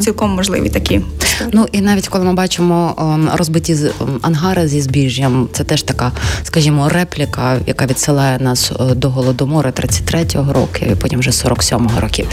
цілком 0.00 0.30
можливі 0.30 0.68
такі. 0.68 1.00
Ну 1.52 1.66
і 1.72 1.80
навіть 1.80 2.08
коли 2.08 2.24
ми 2.24 2.32
бачимо 2.34 2.94
ем, 2.98 3.30
розбиті 3.34 3.72
ем, 3.72 4.18
ангари 4.22 4.68
зі 4.68 4.80
збіжжям, 4.80 5.48
це 5.52 5.64
теж 5.64 5.82
така, 5.82 6.12
скажімо, 6.42 6.88
репліка, 6.88 7.56
яка 7.66 7.86
відсилає 7.86 8.38
нас 8.38 8.72
е, 8.80 8.94
до 8.94 9.10
голодомору 9.10 9.70
33-го 9.70 10.52
року 10.52 10.78
і 10.92 10.94
потім 10.94 11.20
вже 11.20 11.30
47-го 11.30 12.00
років. 12.00 12.26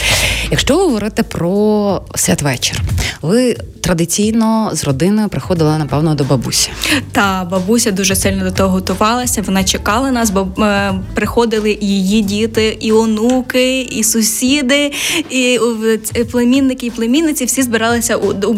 Якщо 0.51 0.77
говорити 0.77 1.23
про 1.23 2.01
святвечір, 2.15 2.81
ви 3.21 3.57
традиційно 3.85 4.69
з 4.73 4.83
родиною 4.83 5.29
приходили, 5.29 5.77
напевно, 5.77 6.15
до 6.15 6.23
бабусі. 6.23 6.69
Та 7.11 7.47
бабуся 7.51 7.91
дуже 7.91 8.15
сильно 8.15 8.43
до 8.43 8.51
того 8.51 8.69
готувалася. 8.69 9.41
Вона 9.41 9.63
чекала 9.63 10.11
нас, 10.11 10.29
бо 10.29 10.63
е, 10.63 10.93
приходили 11.13 11.77
її 11.81 12.21
діти, 12.21 12.77
і 12.79 12.91
онуки, 12.91 13.81
і 13.81 14.03
сусіди, 14.03 14.91
і 15.29 15.59
племінники, 16.31 16.85
і 16.85 16.91
племінниці 16.91 17.45
всі 17.45 17.63
збиралися 17.63 18.15
у, 18.17 18.47
у 18.47 18.53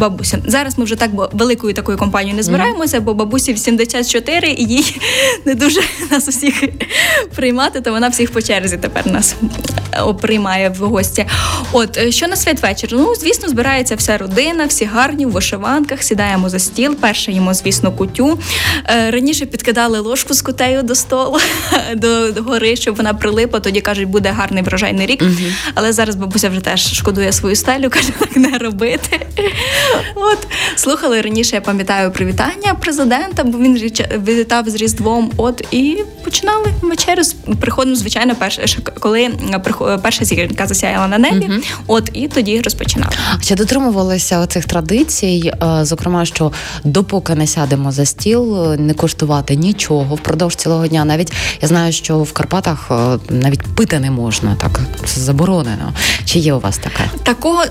Зараз 0.45 0.77
ми 0.77 0.85
вже 0.85 0.95
так 0.95 1.11
великою 1.33 1.73
такою 1.73 1.97
компанією 1.97 2.37
не 2.37 2.43
збираємося, 2.43 3.01
бо 3.01 3.13
бабусі 3.13 3.53
84, 3.53 4.49
і 4.49 4.65
їй 4.65 5.01
не 5.45 5.55
дуже 5.55 5.81
нас 6.11 6.27
усіх 6.27 6.63
приймати, 7.35 7.81
то 7.81 7.91
вона 7.91 8.09
всіх 8.09 8.31
по 8.31 8.41
черзі 8.41 8.77
тепер 8.77 9.07
нас 9.07 9.35
е, 9.93 10.13
приймає 10.21 10.69
в 10.69 10.77
гості. 10.77 11.25
От 11.71 11.97
е, 11.97 12.11
що 12.11 12.27
на 12.27 12.35
святвечір? 12.35 12.89
Ну, 12.91 13.15
звісно, 13.15 13.49
збирається 13.49 13.95
вся 13.95 14.17
родина, 14.17 14.65
всі 14.65 14.85
гарні 14.85 15.25
в 15.25 15.31
вишиванках, 15.31 16.03
сідаємо 16.03 16.49
за 16.49 16.59
стіл. 16.59 16.95
Перше 16.95 17.31
їмо, 17.31 17.53
звісно, 17.53 17.91
кутю. 17.91 18.39
Е, 18.85 19.11
раніше 19.11 19.45
підкидали 19.45 19.99
ложку 19.99 20.33
з 20.33 20.41
кутею 20.41 20.83
до 20.83 20.95
столу 20.95 21.39
до, 21.95 22.31
до 22.31 22.43
гори, 22.43 22.75
щоб 22.75 22.95
вона 22.95 23.13
прилипла. 23.13 23.59
Тоді 23.59 23.81
кажуть, 23.81 24.07
буде 24.07 24.29
гарний 24.29 24.63
врожайний 24.63 25.07
рік. 25.07 25.23
Але 25.73 25.93
зараз 25.93 26.15
бабуся 26.15 26.49
вже 26.49 26.59
теж 26.59 26.93
шкодує 26.93 27.31
свою 27.31 27.55
стелю, 27.55 27.89
каже, 27.89 28.09
так 28.19 28.37
не 28.37 28.57
робити. 28.57 29.27
От 30.33 30.47
слухали 30.75 31.21
раніше, 31.21 31.55
я 31.55 31.61
пам'ятаю 31.61 32.11
привітання 32.11 32.73
президента, 32.81 33.43
бо 33.43 33.57
він 33.57 33.77
вітав 34.27 34.69
з 34.69 34.75
Різдвом. 34.75 35.31
От 35.37 35.67
і 35.71 35.97
починали 36.23 36.65
вечерю. 36.81 37.21
Приходимо, 37.59 37.95
звичайно, 37.95 38.35
перше, 38.35 38.81
коли 38.99 39.29
перша 40.01 40.25
зірка 40.25 40.67
засяяла 40.67 41.07
на 41.07 41.17
небі. 41.17 41.45
Uh-huh. 41.45 41.63
От 41.87 42.09
і 42.13 42.27
тоді 42.27 42.61
розпочинали. 42.61 43.11
Чи 43.41 43.55
дотримувалися 43.55 44.39
оцих 44.39 44.65
традицій? 44.65 45.53
Е, 45.63 45.85
зокрема, 45.85 46.25
що 46.25 46.51
допоки 46.83 47.35
не 47.35 47.47
сядемо 47.47 47.91
за 47.91 48.05
стіл, 48.05 48.73
не 48.73 48.93
коштувати 48.93 49.55
нічого 49.55 50.15
впродовж 50.15 50.55
цілого 50.55 50.87
дня. 50.87 51.05
Навіть 51.05 51.33
я 51.61 51.67
знаю, 51.67 51.91
що 51.93 52.17
в 52.17 52.31
Карпатах 52.31 52.87
е, 52.91 53.19
навіть 53.29 53.61
пити 53.61 53.99
не 53.99 54.11
можна, 54.11 54.55
так 54.61 54.79
це 55.05 55.21
заборонено. 55.21 55.93
Чи 56.25 56.39
є 56.39 56.53
у 56.53 56.59
вас 56.59 56.77
таке? 56.77 57.09
Такого 57.23 57.63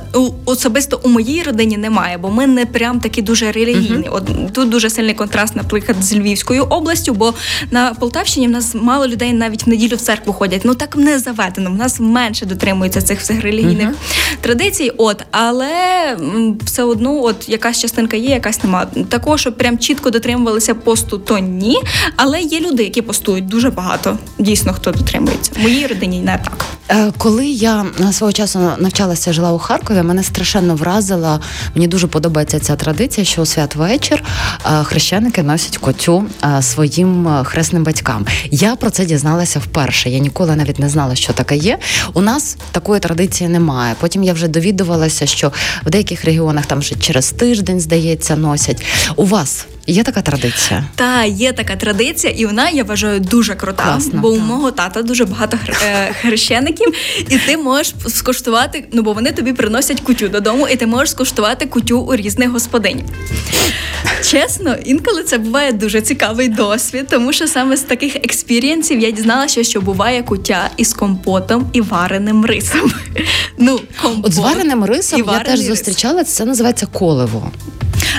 особисто 0.44 1.00
у 1.02 1.08
моїй 1.08 1.42
родині 1.42 1.76
немає, 1.76 2.18
бо 2.18 2.30
ми 2.30 2.45
не 2.46 2.66
прям 2.66 3.00
такі 3.00 3.22
дуже 3.22 3.52
релігійні. 3.52 4.08
Uh-huh. 4.08 4.14
От 4.14 4.52
тут 4.52 4.68
дуже 4.68 4.90
сильний 4.90 5.14
контраст, 5.14 5.56
наприклад, 5.56 6.04
з 6.04 6.14
Львівською 6.14 6.62
областю, 6.62 7.14
бо 7.14 7.34
на 7.70 7.94
Полтавщині 7.94 8.48
в 8.48 8.50
нас 8.50 8.74
мало 8.74 9.06
людей 9.06 9.32
навіть 9.32 9.66
в 9.66 9.68
неділю 9.68 9.96
в 9.96 10.00
церкву 10.00 10.32
ходять. 10.32 10.60
Ну 10.64 10.74
так 10.74 10.96
не 10.96 11.18
заведено. 11.18 11.70
В 11.70 11.74
нас 11.74 12.00
менше 12.00 12.46
дотримується 12.46 13.02
цих 13.02 13.20
всіх 13.20 13.42
релігійних 13.42 13.88
uh-huh. 13.88 14.36
традицій. 14.40 14.92
От, 14.96 15.24
але 15.30 15.66
все 16.64 16.82
одно, 16.82 17.24
от 17.24 17.48
якась 17.48 17.80
частинка 17.80 18.16
є, 18.16 18.30
якась 18.30 18.62
нема. 18.62 18.86
Такого, 19.08 19.38
щоб 19.38 19.56
прям 19.56 19.78
чітко 19.78 20.10
дотримувалися 20.10 20.74
посту, 20.74 21.18
то 21.18 21.38
ні. 21.38 21.78
Але 22.16 22.40
є 22.40 22.60
люди, 22.60 22.82
які 22.82 23.02
постують 23.02 23.46
дуже 23.46 23.70
багато. 23.70 24.18
Дійсно, 24.38 24.72
хто 24.72 24.92
дотримується. 24.92 25.52
В 25.58 25.62
моїй 25.62 25.86
родині 25.86 26.20
не 26.20 26.38
так. 26.44 26.64
Е, 26.88 27.12
коли 27.18 27.46
я 27.46 27.86
свого 28.12 28.32
часу 28.32 28.58
навчалася, 28.78 29.32
жила 29.32 29.52
у 29.52 29.58
Харкові, 29.58 30.02
мене 30.02 30.22
страшенно 30.22 30.74
вразила. 30.74 31.40
Мені 31.74 31.88
дуже 31.88 32.06
подобається 32.36 32.60
ця 32.60 32.76
традиція, 32.76 33.24
що 33.24 33.42
у 33.42 33.46
святвечір 33.46 34.22
е, 34.66 34.84
хрещеники 34.84 35.42
носять 35.42 35.78
котю 35.78 36.24
е, 36.44 36.62
своїм 36.62 37.28
хресним 37.44 37.84
батькам. 37.84 38.26
Я 38.50 38.76
про 38.76 38.90
це 38.90 39.04
дізналася 39.04 39.58
вперше. 39.58 40.10
Я 40.10 40.18
ніколи 40.18 40.56
навіть 40.56 40.78
не 40.78 40.88
знала, 40.88 41.14
що 41.14 41.32
таке 41.32 41.56
є. 41.56 41.78
У 42.14 42.20
нас 42.20 42.56
такої 42.72 43.00
традиції 43.00 43.48
немає. 43.48 43.94
Потім 44.00 44.22
я 44.22 44.32
вже 44.32 44.48
довідувалася, 44.48 45.26
що 45.26 45.52
в 45.86 45.90
деяких 45.90 46.24
регіонах 46.24 46.66
там 46.66 46.78
вже 46.78 46.94
через 46.94 47.30
тиждень, 47.30 47.80
здається, 47.80 48.36
носять. 48.36 48.82
У 49.16 49.24
вас 49.24 49.66
Є 49.86 50.02
така 50.02 50.22
традиція? 50.22 50.84
Та 50.94 51.24
є 51.24 51.52
така 51.52 51.76
традиція, 51.76 52.32
і 52.36 52.46
вона 52.46 52.70
я 52.70 52.84
вважаю 52.84 53.20
дуже 53.20 53.54
крута. 53.54 53.82
Класно, 53.84 54.20
бо 54.20 54.30
та. 54.30 54.36
у 54.36 54.38
мого 54.40 54.70
тата 54.70 55.02
дуже 55.02 55.24
багато 55.24 55.58
е, 55.86 56.14
хрещеників, 56.20 56.94
і 57.28 57.38
ти 57.38 57.56
можеш 57.56 57.94
скуштувати. 58.08 58.84
Ну 58.92 59.02
бо 59.02 59.12
вони 59.12 59.32
тобі 59.32 59.52
приносять 59.52 60.00
кутю 60.00 60.28
додому, 60.28 60.68
і 60.68 60.76
ти 60.76 60.86
можеш 60.86 61.10
скуштувати 61.10 61.66
кутю 61.66 62.00
у 62.00 62.16
різних 62.16 62.50
господинь. 62.50 63.02
Чесно, 64.24 64.76
інколи 64.84 65.22
це 65.22 65.38
буває 65.38 65.72
дуже 65.72 66.00
цікавий 66.00 66.48
досвід, 66.48 67.06
тому 67.10 67.32
що 67.32 67.46
саме 67.48 67.76
з 67.76 67.80
таких 67.82 68.16
experience-ів 68.16 69.00
я 69.00 69.10
дізналася, 69.10 69.64
що 69.64 69.80
буває 69.80 70.22
кутя 70.22 70.70
із 70.76 70.92
компотом 70.92 71.70
і 71.72 71.80
вареним 71.80 72.44
рисом. 72.44 72.92
Ну, 73.58 73.80
компот 74.02 74.26
От 74.26 74.32
з 74.32 74.38
вареним 74.38 74.84
рисом 74.84 75.24
я 75.32 75.38
теж 75.38 75.58
рис. 75.58 75.66
зустрічала. 75.68 76.24
Це 76.24 76.44
називається 76.44 76.86
коливо. 76.86 77.50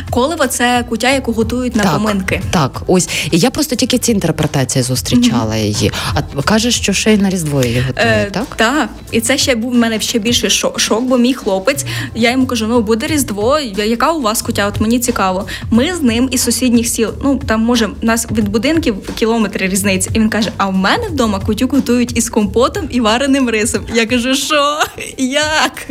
Коливо 0.10 0.48
це 0.48 0.86
кутя, 0.90 1.10
яку 1.10 1.32
готують 1.32 1.76
на 1.76 1.84
так, 1.84 1.94
поминки. 1.94 2.42
Так, 2.52 2.82
ось 2.88 3.10
і 3.32 3.38
я 3.38 3.50
просто 3.50 3.76
тільки 3.76 3.98
ці 3.98 4.12
інтерпретації 4.12 4.84
зустрічала 4.84 5.56
mm-hmm. 5.56 5.66
її. 5.66 5.92
А 6.14 6.42
кажеш, 6.42 6.76
що 6.76 6.94
ще 6.94 7.14
й 7.14 7.18
на 7.18 7.30
різдво 7.30 7.64
її 7.64 7.80
готують, 7.88 8.28
е, 8.28 8.30
так? 8.32 8.56
Так, 8.56 8.90
і 9.12 9.22
це 9.22 9.38
ще 9.38 9.56
був 9.56 9.72
в 9.72 9.76
мене 9.76 10.00
ще 10.00 10.20
більший 10.20 10.50
шок, 10.50 11.02
бо 11.02 11.18
мій 11.18 11.34
хлопець. 11.34 11.86
Я 12.16 12.32
йому 12.32 12.46
кажу: 12.46 12.68
ну 12.68 12.82
буде 12.82 13.08
різдво. 13.08 13.60
Яка 13.60 14.12
у 14.12 14.22
вас 14.22 14.42
кутя? 14.42 14.68
От 14.68 14.82
мені 14.82 15.00
цікаво. 15.00 15.48
Ми 15.72 15.96
з 15.96 16.02
ним 16.02 16.30
із 16.32 16.44
сусідніх 16.44 16.88
сіл. 16.88 17.10
Ну 17.24 17.42
там 17.48 17.62
може 17.62 17.90
нас 18.02 18.28
від 18.32 18.50
будинків 18.50 18.96
кілометри 19.16 19.68
різниці. 19.68 20.10
І 20.14 20.20
він 20.20 20.30
каже: 20.30 20.52
А 20.58 20.68
в 20.68 20.74
мене 20.74 21.08
вдома 21.08 21.40
кутю 21.40 21.68
готують 21.72 22.18
із 22.18 22.30
компотом 22.30 22.88
і 22.90 23.02
вареним 23.02 23.50
рисом. 23.50 23.82
Я 23.94 24.06
кажу, 24.06 24.36
що 24.36 24.80
як? 25.18 25.88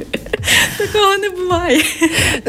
Такого 0.78 1.16
не 1.18 1.30
буває. 1.30 1.82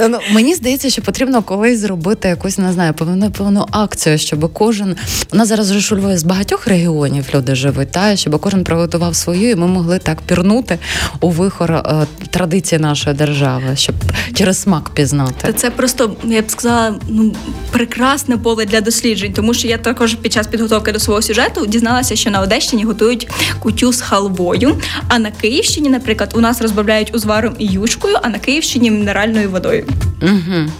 Ну, 0.10 0.20
Мені 0.32 0.56
здається, 0.56 0.89
що 0.89 1.01
потрібно 1.01 1.42
колись 1.42 1.80
зробити 1.80 2.27
якусь 2.27 2.58
не 2.58 2.74
знаю, 2.74 2.94
певну 2.94 3.32
певну 3.32 3.66
акцію, 3.72 4.18
щоб 4.18 4.54
кожен 4.54 4.96
у 5.34 5.38
нас 5.38 5.48
зараз 5.48 5.72
вже 5.72 5.96
у 5.96 6.18
з 6.18 6.24
багатьох 6.24 6.68
регіонів 6.68 7.25
люди 7.36 7.56
живуть, 7.56 7.92
та 7.92 8.16
щоб 8.16 8.39
кожен 8.39 8.63
приготував 8.63 9.16
свою, 9.16 9.50
і 9.50 9.56
ми 9.56 9.68
могли 9.68 10.00
так 10.00 10.22
пірнути 10.22 10.80
у 11.22 11.30
вихор 11.30 11.72
е, 11.72 12.08
традиції 12.30 12.80
нашої 12.80 13.16
держави, 13.16 13.75
щоб 13.75 13.96
через 14.34 14.62
смак 14.62 14.89
пізнати. 14.89 15.54
Це 15.54 15.70
просто 15.70 16.16
я 16.24 16.42
б 16.42 16.51
сказала, 16.51 16.96
ну 17.08 17.36
прекрасне 17.72 18.38
поле 18.38 18.66
для 18.66 18.82
досліджень, 18.82 19.34
тому 19.34 19.54
що 19.54 19.68
я 19.68 19.77
також 19.77 20.13
під 20.13 20.34
час 20.34 20.48
підготовки 20.48 20.92
до 20.92 21.00
свого 21.00 21.22
сюжету 21.22 21.66
дізналася, 21.66 22.16
що 22.16 22.30
на 22.30 22.42
Одещині 22.42 22.84
готують 22.84 23.27
кутю 23.60 23.94
з 23.94 24.01
халвою. 24.01 24.82
А 25.08 25.20
на 25.20 25.32
Київщині, 25.32 25.89
наприклад, 25.89 26.34
у 26.36 26.42
нас 26.42 26.62
розбавляють 26.62 27.16
узваром 27.16 27.56
і 27.60 27.66
юшкою, 27.66 27.87
а 28.24 28.29
на 28.29 28.39
Київщині 28.39 28.91
мінеральною 28.91 29.50
водою. 29.50 29.86
Угу. 30.22 30.72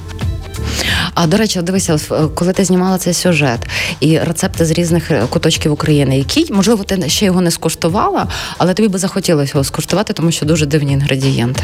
А 1.20 1.28
до 1.28 1.38
речі, 1.38 1.62
дивися, 1.62 2.00
коли 2.36 2.54
ти 2.54 2.66
знімала 2.66 2.98
цей 2.98 3.14
сюжет 3.14 3.60
і 4.00 4.20
рецепти 4.20 4.66
з 4.66 4.72
різних 4.72 5.12
е, 5.12 5.24
куточків 5.30 5.72
України, 5.72 6.18
які 6.18 6.54
можливо 6.54 6.84
ти 6.84 7.10
ще 7.10 7.26
його 7.26 7.42
не 7.42 7.52
скуштувала, 7.52 8.28
але 8.58 8.74
тобі 8.74 8.90
би 8.90 9.00
захотілося 9.00 9.52
його 9.54 9.64
скуштувати, 9.64 10.14
тому 10.14 10.32
що 10.32 10.46
дуже 10.46 10.66
дивні 10.66 10.94
інгредієнти. 10.94 11.64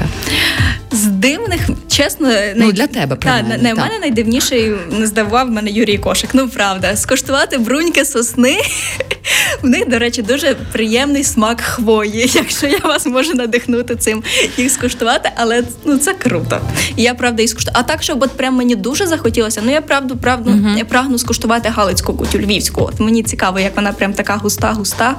З 0.92 1.04
дивних, 1.04 1.70
чесно, 1.88 2.30
ну 2.56 2.72
для 2.72 2.88
тебе 2.88 3.16
та, 3.16 3.42
не, 3.42 3.58
не, 3.58 3.74
мене 3.74 4.00
найдивніший 4.00 4.72
не 4.92 5.08
здавав 5.08 5.52
мене 5.52 5.72
Юрій 5.72 5.98
Кошик. 5.98 6.30
Ну 6.34 6.50
правда, 6.50 6.96
скуштувати 6.96 7.58
бруньки 7.58 8.06
сосни. 8.06 8.58
В 9.62 9.70
них, 9.70 9.90
до 9.90 10.00
речі, 10.00 10.22
дуже 10.22 10.56
приємний 10.72 11.24
смак 11.24 11.62
хвої. 11.62 12.32
Якщо 12.34 12.68
я 12.68 12.78
вас 12.78 13.06
можу 13.06 13.34
надихнути 13.34 13.96
цим 13.96 14.24
їх 14.58 14.72
скуштувати, 14.72 15.30
але 15.36 15.64
ну 15.86 15.98
це 15.98 16.14
круто. 16.14 16.62
І 16.96 17.04
я 17.04 17.14
правда 17.14 17.44
і 17.44 17.48
скуштую. 17.48 17.76
А 17.80 17.84
так, 17.84 18.04
щоб 18.04 18.24
от 18.24 18.32
прям 18.32 18.56
мені 18.56 18.76
дуже 18.76 19.08
захотілося. 19.08 19.43
Ну 19.64 19.72
я 19.72 19.82
правду, 19.82 20.18
правду 20.18 20.52
uh-huh. 20.52 20.78
я 20.78 20.86
прагну 20.86 21.18
скуштувати 21.18 21.70
галицьку 21.70 22.14
кутю 22.14 22.38
львівську. 22.38 22.82
От 22.82 23.00
мені 23.00 23.24
цікаво, 23.24 23.60
як 23.60 23.76
вона 23.76 23.94
прям 23.94 24.14
така 24.14 24.36
густа, 24.36 24.72
густа. 24.72 25.16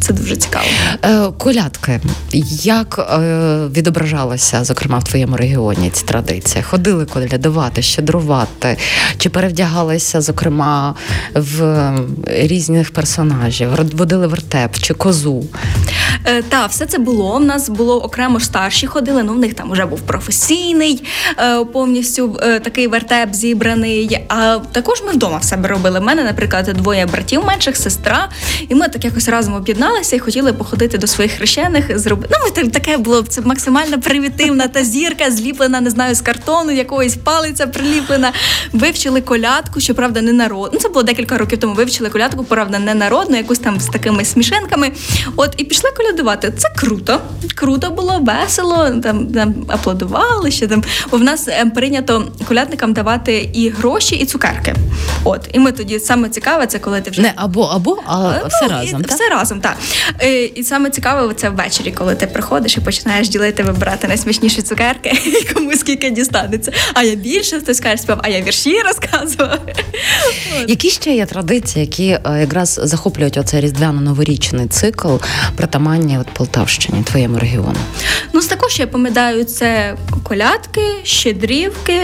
Це 0.00 0.12
дуже 0.12 0.36
цікаво. 0.36 0.64
Е, 1.04 1.32
Колядки, 1.38 2.00
як 2.62 2.98
е, 2.98 3.28
відображалося, 3.66 4.64
зокрема, 4.64 4.98
в 4.98 5.04
твоєму 5.04 5.36
регіоні 5.36 5.90
ці 5.90 6.04
традиції? 6.04 6.64
Ходили 6.64 7.06
колядувати, 7.06 7.82
щедрувати, 7.82 8.76
чи 9.18 9.30
перевдягалися, 9.30 10.20
зокрема, 10.20 10.94
в 11.34 11.90
різних 12.26 12.90
персонажів, 12.90 13.68
водили 13.92 14.26
вертеп 14.26 14.78
чи 14.78 14.94
козу? 14.94 15.44
Е, 16.24 16.42
Так, 16.42 16.70
все 16.70 16.86
це 16.86 16.98
було. 16.98 17.36
У 17.36 17.40
нас 17.40 17.68
було 17.68 18.02
окремо 18.02 18.40
старші 18.40 18.86
ходили. 18.86 19.22
Ну 19.22 19.32
в 19.32 19.38
них 19.38 19.54
там 19.54 19.70
вже 19.70 19.86
був 19.86 20.00
професійний, 20.00 21.02
е, 21.38 21.64
повністю 21.64 22.38
е, 22.42 22.60
такий 22.60 22.86
вертеп 22.86 23.34
зібраний. 23.50 24.18
А 24.28 24.58
також 24.72 25.02
ми 25.06 25.12
вдома 25.12 25.38
в 25.38 25.44
себе 25.44 25.68
робили. 25.68 25.98
У 25.98 26.02
мене, 26.02 26.24
наприклад, 26.24 26.70
двоє 26.74 27.06
братів 27.06 27.44
менших, 27.44 27.76
сестра, 27.76 28.28
і 28.68 28.74
ми 28.74 28.88
так 28.88 29.04
якось 29.04 29.28
разом 29.28 29.54
об'єдналися 29.54 30.16
і 30.16 30.18
хотіли 30.18 30.52
походити 30.52 30.98
до 30.98 31.06
своїх 31.06 31.32
хрещених. 31.32 31.98
Зробити 31.98 32.34
ну 32.40 32.62
ми 32.64 32.68
таке 32.68 32.96
було 32.96 33.22
це 33.22 33.40
максимально 33.40 34.00
примітивна 34.00 34.68
та 34.68 34.84
зірка, 34.84 35.30
зліплена, 35.30 35.80
не 35.80 35.90
знаю, 35.90 36.14
з 36.14 36.20
картону, 36.20 36.72
якоїсь 36.72 37.16
палиця 37.16 37.66
приліплена. 37.66 38.32
Вивчили 38.72 39.20
колядку, 39.20 39.80
щоправда, 39.80 40.22
не 40.22 40.32
народ. 40.32 40.70
Ну 40.72 40.80
це 40.80 40.88
було 40.88 41.02
декілька 41.02 41.38
років 41.38 41.60
тому. 41.60 41.74
Вивчили 41.74 42.10
колядку, 42.10 42.44
правда, 42.44 42.78
не 42.78 42.94
народну, 42.94 43.36
якусь 43.36 43.58
там 43.58 43.80
з 43.80 43.86
такими 43.86 44.24
смішенками. 44.24 44.92
От 45.36 45.54
і 45.56 45.64
пішли 45.64 45.90
колядувати. 45.96 46.52
Це 46.56 46.68
круто. 46.76 47.20
Круто 47.54 47.90
було, 47.90 48.18
весело, 48.20 48.90
там, 49.02 49.26
там 49.26 49.54
аплодували 49.68 50.50
ще 50.50 50.66
там. 50.66 50.82
Бо 51.10 51.16
в 51.16 51.22
нас 51.22 51.48
ем, 51.48 51.70
прийнято 51.70 52.24
колядникам 52.48 52.92
давати 52.92 53.39
і 53.42 53.68
гроші, 53.68 54.16
і 54.16 54.24
цукерки. 54.26 54.74
От, 55.24 55.48
і 55.52 55.58
ми 55.58 55.72
тоді 55.72 56.00
саме 56.00 56.28
цікаве, 56.28 56.66
це 56.66 56.78
коли 56.78 57.00
ти 57.00 57.10
вже 57.10 57.22
Не 57.22 57.32
або 57.36 57.62
або, 57.62 57.98
а 58.06 58.16
Ну, 58.42 58.48
все 58.48 58.66
і- 58.66 58.68
разом. 58.68 59.02
так? 59.02 59.10
Все 59.16 59.28
разом, 59.28 59.60
так. 59.60 59.76
Е, 60.22 60.44
І 60.44 60.62
саме 60.62 60.90
цікаве 60.90 61.34
це 61.34 61.48
ввечері, 61.50 61.92
коли 61.92 62.14
ти 62.14 62.26
приходиш 62.26 62.76
і 62.76 62.80
починаєш 62.80 63.28
ділити, 63.28 63.62
вибирати 63.62 64.08
найсмішніші 64.08 64.62
цукерки, 64.62 65.10
і 65.42 65.54
кому 65.54 65.72
скільки 65.72 66.10
дістанеться. 66.10 66.72
А 66.94 67.02
я 67.02 67.14
більше 67.14 67.60
хтось 67.60 67.80
каже, 67.80 67.96
спів, 68.02 68.16
а 68.22 68.28
я 68.28 68.40
вірші 68.42 68.78
розказував. 68.82 69.58
Які 70.68 70.90
ще 70.90 71.14
є 71.14 71.26
традиції, 71.26 71.84
які 71.84 72.06
е, 72.08 72.40
якраз 72.40 72.80
захоплюють 72.82 73.36
оцей 73.36 73.60
різдвяно-новорічний 73.60 74.68
цикл 74.68 75.16
притаманні 75.56 76.18
от 76.18 76.26
Полтавщині, 76.26 77.02
твоєму 77.02 77.38
регіону? 77.38 77.76
Ну, 78.32 78.42
з 78.42 78.46
також 78.46 78.78
я 78.80 78.86
пам'ятаю, 78.86 79.44
це 79.44 79.96
колядки, 80.30 80.80
щедрівки, 81.02 82.00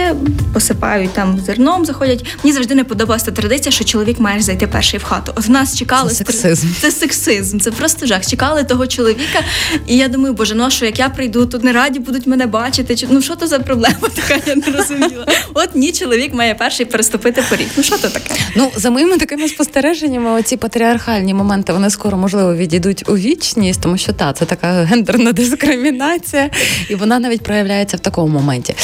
посипають 0.53 1.13
там 1.13 1.39
зерном, 1.45 1.85
заходять. 1.85 2.25
Мені 2.43 2.53
завжди 2.53 2.75
не 2.75 2.83
подобалася 2.83 3.25
та 3.25 3.31
традиція, 3.31 3.71
що 3.71 3.83
чоловік 3.83 4.19
має 4.19 4.41
зайти 4.41 4.67
перший 4.67 4.99
в 4.99 5.03
хату. 5.03 5.33
От 5.35 5.47
в 5.47 5.49
нас 5.49 5.77
чекали 5.77 6.09
Це 6.09 6.15
сексизм. 6.15 6.67
Це 6.81 6.91
сексизм, 6.91 7.59
це 7.59 7.71
просто 7.71 8.05
жах. 8.05 8.25
Чекали 8.27 8.63
того 8.63 8.87
чоловіка, 8.87 9.39
і 9.87 9.97
я 9.97 10.07
думаю, 10.07 10.33
боже, 10.33 10.55
ну 10.55 10.71
що 10.71 10.85
як 10.85 10.99
я 10.99 11.09
прийду, 11.09 11.45
тут 11.45 11.63
не 11.63 11.71
раді 11.71 11.99
будуть 11.99 12.27
мене 12.27 12.47
бачити. 12.47 12.95
Чи 12.95 13.07
ну 13.09 13.21
що 13.21 13.35
то 13.35 13.47
за 13.47 13.59
проблема 13.59 14.09
така? 14.15 14.41
Я 14.45 14.55
не 14.55 14.77
розуміла. 14.77 15.25
От 15.53 15.75
ні, 15.75 15.91
чоловік 15.91 16.33
має 16.33 16.55
перший 16.55 16.85
переступити 16.85 17.43
поріг. 17.49 17.67
Ну 17.77 17.83
що 17.83 17.97
то 17.97 18.09
таке? 18.09 18.35
Ну, 18.55 18.71
за 18.75 18.89
моїми 18.89 19.17
такими 19.17 19.47
спостереженнями, 19.47 20.31
оці 20.31 20.57
патріархальні 20.57 21.33
моменти 21.33 21.73
вони 21.73 21.89
скоро 21.89 22.17
можливо 22.17 22.55
відійдуть 22.55 23.09
у 23.09 23.17
вічність, 23.17 23.81
тому 23.81 23.97
що 23.97 24.13
та 24.13 24.33
це 24.33 24.45
така 24.45 24.83
гендерна 24.83 25.31
дискримінація, 25.31 26.49
і 26.89 26.95
вона 26.95 27.19
навіть 27.19 27.41
проявляється 27.41 27.97
в 27.97 27.99
такому 27.99 28.16
моменті. 28.25 28.75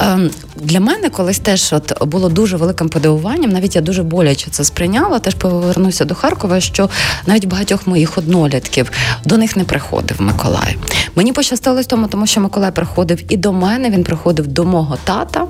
Ем, 0.00 0.30
для 0.56 0.80
мене 0.80 1.08
колись 1.08 1.38
теж 1.38 1.72
от 1.72 2.04
було 2.06 2.28
дуже 2.28 2.56
великим 2.56 2.88
подивуванням, 2.88 3.50
навіть 3.50 3.76
я 3.76 3.82
дуже 3.82 4.02
боляче 4.02 4.50
це 4.50 4.64
сприйняла. 4.64 5.18
Теж 5.18 5.34
повернуся 5.34 6.04
до 6.04 6.14
Харкова, 6.14 6.60
що 6.60 6.90
навіть 7.26 7.44
багатьох 7.44 7.86
моїх 7.86 8.18
однолітків 8.18 8.90
до 9.24 9.36
них 9.36 9.56
не 9.56 9.64
приходив 9.64 10.22
Миколай. 10.22 10.76
Мені 11.14 11.32
пощастило 11.32 11.82
тому, 11.82 12.06
тому 12.06 12.26
що 12.26 12.40
Миколай 12.40 12.70
приходив 12.72 13.18
і 13.28 13.36
до 13.36 13.52
мене, 13.52 13.90
він 13.90 14.04
приходив 14.04 14.46
до 14.46 14.64
мого 14.64 14.98
тата, 15.04 15.46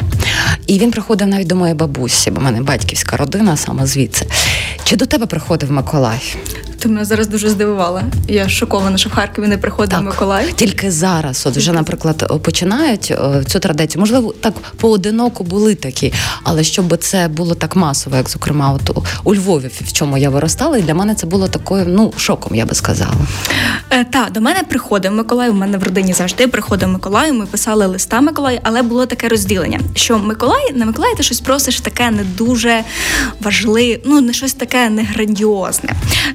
і 0.67 0.79
він 0.79 0.91
приходив 0.91 1.29
навіть 1.29 1.47
до 1.47 1.57
моєї 1.57 1.75
бабусі, 1.75 2.31
бо 2.31 2.41
в 2.41 2.45
мене 2.45 2.63
батьківська 2.63 3.17
родина 3.17 3.57
саме 3.57 3.87
звідси. 3.87 4.27
Чи 4.85 4.97
до 4.97 5.07
тебе 5.07 5.27
приходив 5.27 5.71
Миколай? 5.73 6.37
Ти 6.85 6.91
мене 6.91 7.05
зараз 7.05 7.29
дуже 7.29 7.49
здивувала. 7.49 8.03
Я 8.29 8.49
шокована, 8.49 8.99
що 8.99 9.09
в 9.09 9.13
Харкові 9.13 9.47
не 9.47 9.59
приходив 9.59 10.03
Миколай. 10.03 10.53
Тільки 10.53 10.91
зараз, 10.91 11.47
от 11.47 11.57
вже, 11.57 11.73
наприклад, 11.73 12.41
починають 12.45 13.13
цю 13.47 13.59
традицію. 13.59 14.01
Можливо, 14.01 14.35
так 14.41 14.55
поодиноко 14.77 15.45
були 15.45 15.75
такі, 15.75 16.13
але 16.43 16.65
щоб 16.65 16.97
це 16.97 17.29
було 17.29 17.55
так 17.55 17.77
масово, 17.77 18.17
як 18.17 18.29
зокрема, 18.31 18.73
от 18.73 18.99
у- 19.25 19.35
Львові, 19.35 19.71
в 19.81 19.93
чому 19.93 20.19
я 20.19 20.31
виростала, 20.31 20.79
і 20.79 20.83
для 20.83 20.95
мене 20.95 21.15
це 21.15 21.27
було 21.27 21.49
такою, 21.49 21.85
ну, 21.89 22.13
шоком, 22.17 22.55
я 22.55 22.67
би 22.67 22.75
сказала. 22.75 23.15
Е, 23.91 24.05
та 24.05 24.29
до 24.31 24.41
мене 24.41 24.61
приходив 24.69 25.13
Миколай. 25.13 25.51
У 25.51 25.55
мене 25.55 25.79
в 25.79 25.83
родині 25.83 26.13
завжди 26.13 26.49
приходив 26.49 26.89
Миколай. 26.89 27.33
Ми 27.33 27.47
писали 27.47 27.87
листа 27.87 28.21
Миколаю, 28.21 28.59
але 28.63 28.83
було 28.83 29.07
таке 29.07 29.29
розділення, 29.29 29.81
що 29.95 30.19
Миколай 30.19 30.73
на 30.75 30.87
Миколая 30.87 31.15
ти 31.15 31.23
щось 31.23 31.41
просиш 31.41 31.81
таке 31.81 32.11
не 32.11 32.25
дуже 32.25 32.83
важливе, 33.41 33.99
ну 34.05 34.21
не 34.21 34.33
щось 34.33 34.53
таке 34.55 34.91
не 34.91 35.03
грандіозне. 35.05 35.91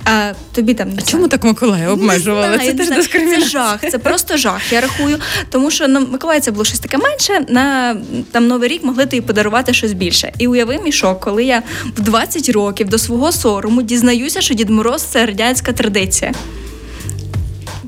Е, 0.08 0.36
тобі 0.51 0.74
там 0.74 0.89
не 0.89 1.01
чому 1.01 1.27
так 1.27 1.43
Миколая 1.43 1.96
Не 1.96 2.55
знаю, 2.55 2.74
не 2.75 2.86
знаю. 2.86 3.03
Це 3.03 3.50
жах, 3.50 3.79
це 3.91 3.98
просто 3.98 4.38
жах. 4.38 4.74
Я 4.74 4.81
рахую. 4.81 5.17
Тому 5.50 5.72
що 5.72 5.88
на 5.88 6.00
Миколая 6.00 6.39
це 6.39 6.51
було 6.51 6.65
щось 6.65 6.79
таке 6.79 6.98
менше. 6.98 7.46
На 7.50 7.98
там 8.31 8.48
новий 8.48 8.69
рік 8.69 8.84
могли 8.84 9.05
тобі 9.05 9.22
подарувати 9.22 9.74
щось 9.74 9.93
більше. 9.93 10.31
І 10.38 10.48
уяви 10.48 10.79
мій 10.84 10.91
шок, 10.91 11.19
коли 11.19 11.43
я 11.43 11.63
в 11.98 12.01
20 12.01 12.50
років 12.50 12.89
до 12.89 12.98
свого 12.98 13.31
сорому 13.31 13.81
дізнаюся, 13.81 14.41
що 14.41 14.53
Дід 14.53 14.69
Мороз 14.69 15.03
це 15.03 15.25
радянська 15.25 15.74
традиція. 15.74 16.34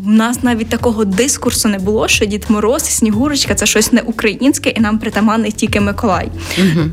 У 0.06 0.10
нас 0.10 0.44
навіть 0.44 0.70
такого 0.70 1.06
дискурсу 1.06 1.70
не 1.70 1.80
було, 1.80 2.08
що 2.08 2.26
Дід 2.26 2.46
Мороз 2.50 2.84
і 2.88 2.92
Снігурочка 2.92 3.56
це 3.56 3.66
щось 3.66 3.92
не 3.92 4.02
українське, 4.02 4.70
і 4.70 4.80
нам 4.80 5.00
притаманний 5.00 5.52
тільки 5.52 5.82
Миколай. 5.82 6.28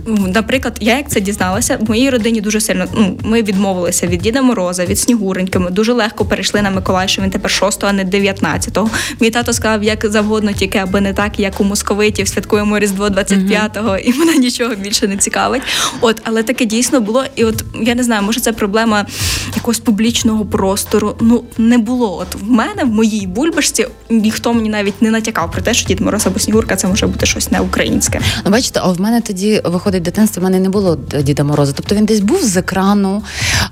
Наприклад, 0.07 0.77
я 0.81 0.97
як 0.97 1.11
це 1.11 1.21
дізналася, 1.21 1.79
в 1.81 1.89
моїй 1.89 2.11
родині 2.11 2.41
дуже 2.41 2.61
сильно 2.61 2.87
ну, 2.95 3.19
ми 3.23 3.43
відмовилися 3.43 4.07
від 4.07 4.21
Діда 4.21 4.43
Мороза, 4.43 4.85
від 4.85 4.99
Снігуреньки. 4.99 5.59
Ми 5.59 5.71
дуже 5.71 5.93
легко 5.93 6.25
перейшли 6.25 6.63
на 6.63 6.71
Миколай, 6.71 7.09
що 7.09 7.23
він 7.23 7.31
тепер 7.31 7.51
6 7.51 7.85
а 7.85 7.93
не 7.93 8.05
19-го. 8.05 8.91
Мій 9.21 9.31
тато 9.31 9.53
сказав, 9.53 9.85
як 9.85 10.07
завгодно, 10.07 10.53
тільки 10.53 10.79
аби 10.79 11.01
не 11.01 11.13
так, 11.13 11.41
як 11.41 11.61
у 11.61 11.65
московитів 11.65 12.29
святкуємо 12.29 12.79
Різдво 12.79 13.09
25-го, 13.09 13.97
і 13.97 14.13
мене 14.13 14.37
нічого 14.37 14.75
більше 14.75 15.09
не 15.09 15.17
цікавить. 15.17 15.63
От, 16.01 16.21
але 16.25 16.43
таке 16.43 16.65
дійсно 16.65 17.01
було. 17.01 17.25
І 17.37 17.45
от 17.45 17.65
я 17.83 17.95
не 17.95 18.03
знаю, 18.03 18.23
може 18.23 18.41
це 18.41 18.53
проблема 18.53 19.07
якогось 19.57 19.79
публічного 19.79 20.45
простору. 20.45 21.17
Ну 21.21 21.45
не 21.59 21.79
було. 21.79 22.19
От 22.19 22.43
в 22.43 22.51
мене 22.51 22.85
в 22.85 22.98
моїй 22.99 23.27
бульбашці 23.27 23.87
ніхто 24.11 24.53
мені 24.55 24.69
навіть 24.69 25.03
не 25.03 25.11
натякав 25.11 25.51
про 25.51 25.63
те, 25.63 25.75
що 25.75 25.87
Дід 25.89 26.01
Мороз 26.01 26.27
або 26.27 26.39
Снігурка 26.39 26.77
це 26.77 26.89
може 26.89 27.07
бути 27.07 27.27
щось 27.27 27.51
не 27.51 27.61
українське. 27.61 28.21
Ну, 28.45 28.51
бачите, 28.51 28.81
а 28.83 28.89
в 28.89 29.01
мене 29.01 29.21
тоді 29.21 29.61
виходить 29.65 30.01
в 30.01 30.05
дитинстві, 30.05 30.41
в 30.41 30.45
мене 30.45 30.61
не 30.61 30.69
було 30.69 30.97
Діда 30.97 31.45
Мороза. 31.45 31.73
Тобто 31.73 31.95
він 31.95 32.05
десь 32.05 32.21
був 32.21 32.43
з 32.43 32.57
екрану, 32.57 33.23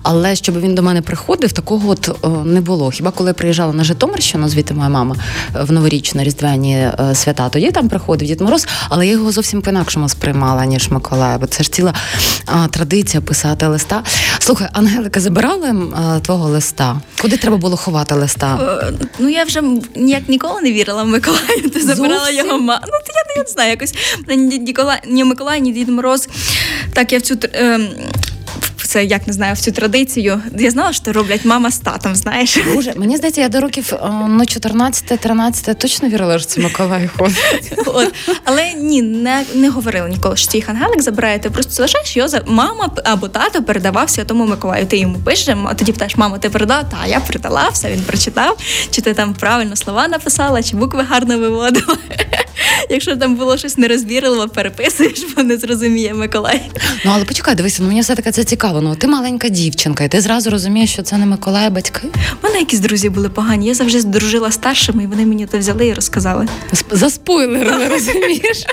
але 0.02 0.36
щоб 0.36 0.60
він 0.60 0.74
до 0.74 0.82
мене 0.82 1.02
приходив, 1.02 1.52
такого 1.52 1.90
от 1.90 2.18
о, 2.22 2.28
не 2.28 2.60
було. 2.60 2.90
Хіба 2.90 3.10
коли 3.10 3.30
я 3.30 3.34
приїжджала 3.34 3.72
на 3.72 3.84
Житомирщину, 3.84 4.48
звідти 4.48 4.74
моя 4.74 4.88
мама 4.88 5.16
е, 5.56 5.62
в 5.62 5.72
новорічні 5.72 6.24
різдвяні 6.24 6.74
е, 6.76 7.14
свята, 7.14 7.48
тоді 7.48 7.70
там 7.70 7.88
приходив 7.88 8.28
Дід 8.28 8.40
Мороз, 8.40 8.66
але 8.88 9.06
я 9.06 9.12
його 9.12 9.32
зовсім 9.32 9.62
по-інакшому 9.62 10.08
сприймала, 10.08 10.66
ніж 10.66 10.88
Миколая. 10.88 11.38
Бо 11.38 11.46
це 11.46 11.62
ж 11.62 11.72
ціла 11.72 11.94
а, 12.46 12.68
традиція 12.68 13.20
писати 13.20 13.66
листа. 13.66 14.02
Слухай, 14.38 14.68
Ангелика, 14.72 15.20
забирали 15.20 15.68
м, 15.68 15.94
е, 16.16 16.20
твого 16.20 16.48
листа? 16.48 17.00
Куди 17.22 17.36
треба 17.36 17.56
було 17.56 17.76
ховати 17.76 18.14
листа? 18.14 18.58
Е, 19.20 19.22
Ну 19.22 19.28
я 19.28 19.44
вже 19.44 19.62
ніяк 19.94 20.28
ніколи 20.28 20.60
не 20.60 20.72
вірила 20.72 21.02
в 21.02 21.06
Миколая. 21.08 21.68
Ти 21.74 21.80
забирала 21.80 22.30
його 22.30 22.58
ма. 22.58 22.80
Ну 22.86 22.92
то 23.06 23.12
я 23.36 23.42
не 23.42 23.48
знаю, 23.48 23.70
якось 23.70 23.94
ні 25.06 25.24
Миколай, 25.24 25.60
ні 25.60 25.72
Дід 25.72 25.88
Мороз. 25.88 26.28
Так 26.94 27.12
я 27.12 27.18
в 27.18 27.22
цю 27.22 27.36
в 27.36 27.78
це 28.96 29.04
як 29.04 29.26
не 29.26 29.32
знаю, 29.32 29.54
в 29.54 29.58
цю 29.58 29.72
традицію. 29.72 30.42
Я 30.58 30.70
знала, 30.70 30.92
що 30.92 31.12
роблять 31.12 31.44
мама 31.44 31.70
з 31.70 31.78
татом, 31.78 32.16
знаєш. 32.16 32.58
Боже, 32.74 32.92
мені 32.96 33.16
здається, 33.16 33.40
я 33.40 33.48
до 33.48 33.60
років 33.60 33.92
е, 33.92 33.98
ну, 34.28 34.40
14-13 34.40 35.74
точно 35.74 36.08
вірила, 36.08 36.38
що 36.38 36.48
це 36.48 36.60
Миколай 36.60 37.10
ходить. 37.18 37.72
От. 37.86 38.14
Але 38.44 38.72
ні, 38.72 39.02
не, 39.02 39.44
не 39.54 39.70
говорили 39.70 40.08
ніколи, 40.08 40.36
що 40.36 40.48
цей 40.48 40.64
ангелик 40.66 41.02
забирає. 41.02 41.38
Ти 41.38 41.50
просто 41.50 41.72
залишаєш 41.72 42.16
його 42.16 42.28
за 42.28 42.42
мама 42.46 42.90
або 43.04 43.28
тато 43.28 43.62
передавав 43.62 44.10
Святому 44.10 44.46
Миколаю. 44.46 44.86
Ти 44.86 44.98
йому 44.98 45.18
пишеш, 45.18 45.56
а 45.64 45.74
тоді 45.74 45.92
питаєш, 45.92 46.16
мама, 46.16 46.38
ти 46.38 46.50
передала? 46.50 46.82
Та 46.82 47.06
я 47.06 47.20
передала, 47.20 47.68
все 47.68 47.92
він 47.92 48.02
прочитав. 48.02 48.58
Чи 48.90 49.02
ти 49.02 49.14
там 49.14 49.34
правильно 49.34 49.76
слова 49.76 50.08
написала, 50.08 50.62
чи 50.62 50.76
букви 50.76 51.02
гарно 51.02 51.38
виводила. 51.38 51.96
Якщо 52.90 53.16
там 53.16 53.34
було 53.34 53.56
щось 53.56 53.78
нерозбірливо, 53.78 54.48
переписуєш, 54.48 55.26
бо 55.36 55.42
не 55.42 55.56
зрозуміє 55.56 56.14
Миколай. 56.14 56.62
Ну 57.04 57.10
але 57.14 57.24
почекай, 57.24 57.54
дивися, 57.54 57.78
ну, 57.82 57.88
мені 57.88 58.00
все 58.00 58.14
таки 58.14 58.30
це 58.30 58.44
цікаво. 58.44 58.80
Ну 58.80 58.94
ти 58.96 59.06
маленька 59.06 59.48
дівчинка, 59.48 60.04
і 60.04 60.08
ти 60.08 60.20
зразу 60.20 60.50
розумієш, 60.50 60.90
що 60.92 61.02
це 61.02 61.18
не 61.18 61.26
Миколай, 61.26 61.66
а 61.66 61.70
батьки. 61.70 62.00
У 62.42 62.46
мене 62.46 62.58
якісь 62.58 62.80
друзі 62.80 63.08
були 63.08 63.28
погані. 63.28 63.66
Я 63.66 63.74
завжди 63.74 64.02
дружила 64.02 64.50
старшими, 64.50 65.02
і 65.02 65.06
вони 65.06 65.26
мені 65.26 65.46
то 65.46 65.58
взяли 65.58 65.86
і 65.86 65.94
розказали. 65.94 66.48
Сп- 66.72 66.96
За 66.96 67.10
спойлерами, 67.10 67.88
розумієш? 67.90 68.64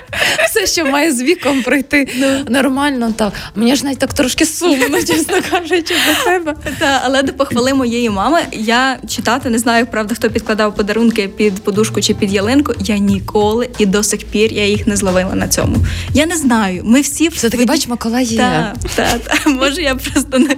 Все, 0.49 0.67
що 0.67 0.85
має 0.85 1.11
з 1.13 1.21
віком 1.21 1.63
пройти 1.63 2.07
нормально, 2.49 3.13
так. 3.17 3.33
Мені 3.55 3.75
ж 3.75 3.85
навіть 3.85 3.99
так 3.99 4.13
трошки 4.13 4.45
сумно, 4.45 4.99
чесно 4.99 5.35
кажучи, 5.51 5.95
до 6.07 6.23
тебе. 6.25 6.55
Та, 6.79 7.01
але 7.03 7.23
до 7.23 7.33
похвали 7.33 7.73
моєї 7.73 8.09
мами 8.09 8.39
я 8.51 8.97
читати 9.07 9.49
не 9.49 9.59
знаю, 9.59 9.85
правда, 9.91 10.15
хто 10.15 10.29
підкладав 10.29 10.75
подарунки 10.75 11.27
під 11.27 11.63
подушку 11.63 12.01
чи 12.01 12.13
під 12.13 12.33
ялинку. 12.33 12.73
Я 12.79 12.97
ніколи 12.97 13.69
і 13.79 13.85
до 13.85 14.03
сих 14.03 14.23
пір 14.25 14.53
я 14.53 14.67
їх 14.67 14.87
не 14.87 14.95
зловила 14.95 15.35
на 15.35 15.47
цьому. 15.47 15.77
Я 16.13 16.25
не 16.25 16.37
знаю. 16.37 16.81
Ми 16.85 17.01
всі 17.01 17.29
Все 17.29 17.49
таки, 17.49 17.65
бачимо, 17.65 17.93
Миколай 17.93 18.25
є. 18.25 18.37
Так, 18.37 18.75
та, 18.95 19.17
та. 19.17 19.49
Може, 19.49 19.81
я 19.81 19.95
просто 19.95 20.39
не 20.39 20.55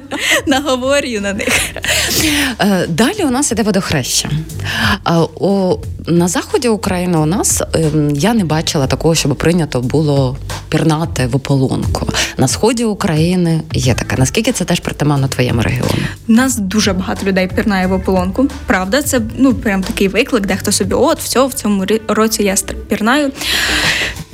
наговорю 0.47 1.21
на 1.21 1.33
них. 1.33 1.49
Е, 2.59 2.87
Далі 2.87 3.23
у 3.23 3.29
нас 3.29 3.51
іде 3.51 3.63
водохреща. 3.63 4.29
Е, 5.07 5.11
на 6.07 6.27
заході 6.27 6.67
України 6.67 7.17
у 7.17 7.25
нас 7.25 7.61
ем, 7.73 8.15
я 8.15 8.33
не 8.33 8.45
бачила 8.45 8.87
такого, 8.87 9.15
щоб 9.15 9.35
прийнято 9.35 9.81
було 9.81 10.37
пірнати 10.69 11.27
в 11.27 11.35
ополонку. 11.35 12.07
На 12.37 12.47
сході 12.47 12.85
України 12.85 13.61
є 13.73 13.93
таке. 13.93 14.15
Наскільки 14.17 14.51
це 14.51 14.65
теж 14.65 14.79
притаманно 14.79 15.27
твоєму 15.27 15.61
регіону? 15.61 15.89
У 16.27 16.33
нас 16.33 16.57
дуже 16.57 16.93
багато 16.93 17.25
людей 17.25 17.47
пірнає 17.47 17.87
в 17.87 17.93
ополонку. 17.93 18.47
Правда, 18.65 19.01
це 19.01 19.21
ну 19.37 19.53
прям 19.53 19.83
такий 19.83 20.07
виклик, 20.07 20.45
де 20.45 20.55
хто 20.55 20.71
собі, 20.71 20.93
от 20.93 21.19
все, 21.19 21.45
в 21.45 21.53
цьому 21.53 21.85
році 22.07 22.43
я 22.43 22.55
пірнаю. 22.87 23.31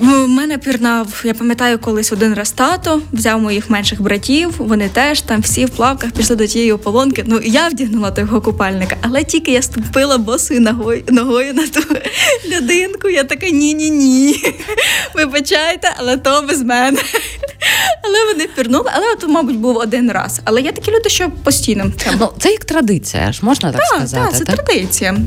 В 0.01 0.27
мене 0.27 0.57
пірнав, 0.57 1.21
я 1.23 1.33
пам'ятаю, 1.33 1.79
колись 1.79 2.11
один 2.11 2.33
раз 2.33 2.51
тато 2.51 3.01
взяв 3.13 3.41
моїх 3.41 3.69
менших 3.69 4.01
братів. 4.01 4.53
Вони 4.57 4.89
теж 4.89 5.21
там 5.21 5.41
всі 5.41 5.65
в 5.65 5.69
плавках 5.69 6.11
пішли 6.11 6.35
до 6.35 6.47
тієї 6.47 6.71
ополонки. 6.71 7.23
Ну 7.27 7.39
я 7.43 7.67
вдягнула 7.67 8.11
того 8.11 8.41
купальника, 8.41 8.95
але 9.01 9.23
тільки 9.23 9.51
я 9.51 9.61
ступила 9.61 10.17
босою 10.17 10.61
ногою 10.61 11.03
ногою 11.07 11.53
на 11.53 11.67
ту 11.67 11.81
людинку. 12.55 13.09
Я 13.09 13.23
така 13.23 13.49
ні-ні 13.49 13.89
ні. 13.89 14.35
Вибачайте, 15.15 15.93
але 15.97 16.17
то 16.23 16.41
без 16.41 16.63
мене. 16.63 17.01
Але 18.03 18.33
вони 18.33 18.47
пірнули, 18.55 18.85
але 18.93 19.05
от, 19.13 19.29
мабуть, 19.29 19.57
був 19.57 19.77
один 19.77 20.11
раз. 20.11 20.41
Але 20.43 20.61
є 20.61 20.71
такі 20.71 20.91
люди, 20.91 21.09
що 21.09 21.29
постійно 21.43 21.91
Ну, 22.19 22.29
це 22.39 22.51
як 22.51 22.65
традиція, 22.65 23.31
ж 23.31 23.39
можна 23.43 23.71
так, 23.71 23.81
так, 23.81 23.87
сказати. 23.87 24.23
так, 24.25 24.37
це 24.37 24.45
так? 24.45 24.55
традиція. 24.65 25.17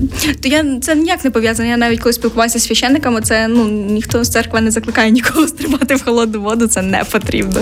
То 0.42 0.48
я 0.48 0.64
це 0.82 0.94
ніяк 0.94 1.24
не 1.24 1.30
пов'язано. 1.30 1.68
Я 1.68 1.76
навіть 1.76 2.00
коли 2.00 2.12
спілкувалася 2.12 2.58
з 2.58 2.64
священниками, 2.64 3.20
це 3.20 3.48
ну 3.48 3.64
ніхто 3.68 4.24
з 4.24 4.28
церкви 4.28 4.60
не 4.60 4.70
закликає 4.70 5.10
нікого 5.10 5.48
стрибати 5.48 5.94
в 5.94 6.04
холодну 6.04 6.42
воду. 6.42 6.66
Це 6.66 6.82
не 6.82 7.04
потрібно. 7.04 7.60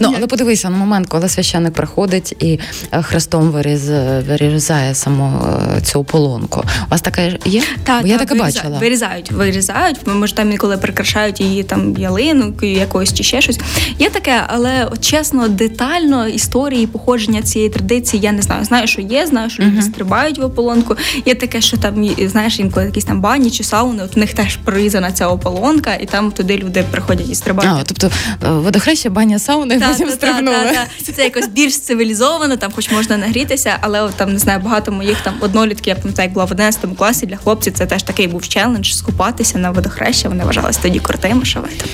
Ну, 0.00 0.14
але 0.16 0.26
подивися 0.26 0.70
на 0.70 0.76
момент, 0.76 1.08
коли 1.08 1.28
священник 1.28 1.74
приходить 1.74 2.36
і 2.38 2.58
е, 2.92 3.02
хрестом 3.02 3.50
виріз, 3.50 3.88
вирізає 4.28 4.94
саму 4.94 5.42
е, 5.76 5.80
цю 5.80 6.04
полонку. 6.04 6.64
У 6.86 6.90
вас 6.90 7.00
таке 7.00 7.38
є? 7.44 7.62
Так, 7.84 8.02
Бо 8.02 8.08
я 8.08 8.18
так, 8.18 8.28
таке 8.28 8.40
вирізають, 8.40 8.56
бачила. 8.56 8.78
Вирізають, 8.78 9.32
вирізають. 9.32 9.96
Може, 10.06 10.34
там 10.34 10.50
інколи 10.52 10.76
прикрашають 10.76 11.40
її 11.40 11.62
там 11.62 11.96
ялинкою 11.98 12.72
якоюсь 12.72 13.14
чи 13.14 13.22
ще 13.22 13.40
щось. 13.40 13.60
Є 13.98 14.10
таке, 14.10 14.29
але 14.46 14.84
от, 14.84 15.00
чесно, 15.00 15.48
детально 15.48 16.28
історії 16.28 16.86
походження 16.86 17.42
цієї 17.42 17.70
традиції 17.70 18.22
я 18.22 18.32
не 18.32 18.42
знаю. 18.42 18.64
Знаю, 18.64 18.86
що 18.86 19.00
є, 19.00 19.26
знаю, 19.26 19.50
що 19.50 19.62
люди 19.62 19.82
стрибають 19.82 20.38
в 20.38 20.44
ополонку. 20.44 20.96
Є 21.26 21.34
таке, 21.34 21.60
що 21.60 21.76
там 21.76 22.10
знаєш, 22.26 22.60
інколи 22.60 22.86
якісь 22.86 23.04
там 23.04 23.20
бані 23.20 23.50
чи 23.50 23.64
сауни. 23.64 24.02
От 24.02 24.16
в 24.16 24.18
них 24.18 24.34
теж 24.34 24.56
прорізана 24.56 25.12
ця 25.12 25.28
ополонка, 25.28 25.94
і 25.94 26.06
там 26.06 26.32
туди 26.32 26.56
люди 26.56 26.84
приходять 26.90 27.30
і 27.30 27.34
стрибають. 27.34 27.72
А, 27.80 27.82
тобто 27.84 28.10
е, 28.46 28.50
водохреща, 28.50 29.10
баня, 29.10 29.38
сауна, 29.38 29.74
і 29.74 29.78
Та, 29.78 29.88
потім 29.88 30.06
та, 30.06 30.12
стрибнули. 30.12 30.56
та, 30.56 30.72
та. 31.06 31.12
Це 31.12 31.24
якось 31.24 31.48
більш 31.48 31.78
цивілізовано, 31.80 32.56
там 32.56 32.72
хоч 32.74 32.90
можна 32.90 33.16
нагрітися, 33.16 33.76
але 33.80 34.02
от, 34.02 34.14
там 34.14 34.32
не 34.32 34.38
знаю, 34.38 34.60
багато 34.60 34.92
моїх 34.92 35.20
там 35.20 35.34
однолітки, 35.40 35.90
я 35.90 35.96
пам'ятаю, 35.96 36.26
як 36.26 36.32
була 36.32 36.44
в 36.44 36.52
11 36.52 36.80
класі 36.98 37.26
для 37.26 37.36
хлопців. 37.36 37.72
Це 37.72 37.86
теж 37.86 38.02
такий 38.02 38.26
був 38.26 38.48
челендж 38.48 38.92
скупатися 38.92 39.58
на 39.58 39.70
водохреща. 39.70 40.28
Вони 40.28 40.44
вважалися 40.44 40.80
тоді 40.82 40.98
крутими, 40.98 41.44
що 41.44 41.60
ви 41.60 41.68
там. 41.68 41.88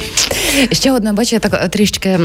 Ще 0.72 0.92
одне, 0.92 1.12
бачу, 1.12 1.36
я 1.36 1.40
так 1.40 1.60
е, 1.64 1.68
трішки 1.68 2.18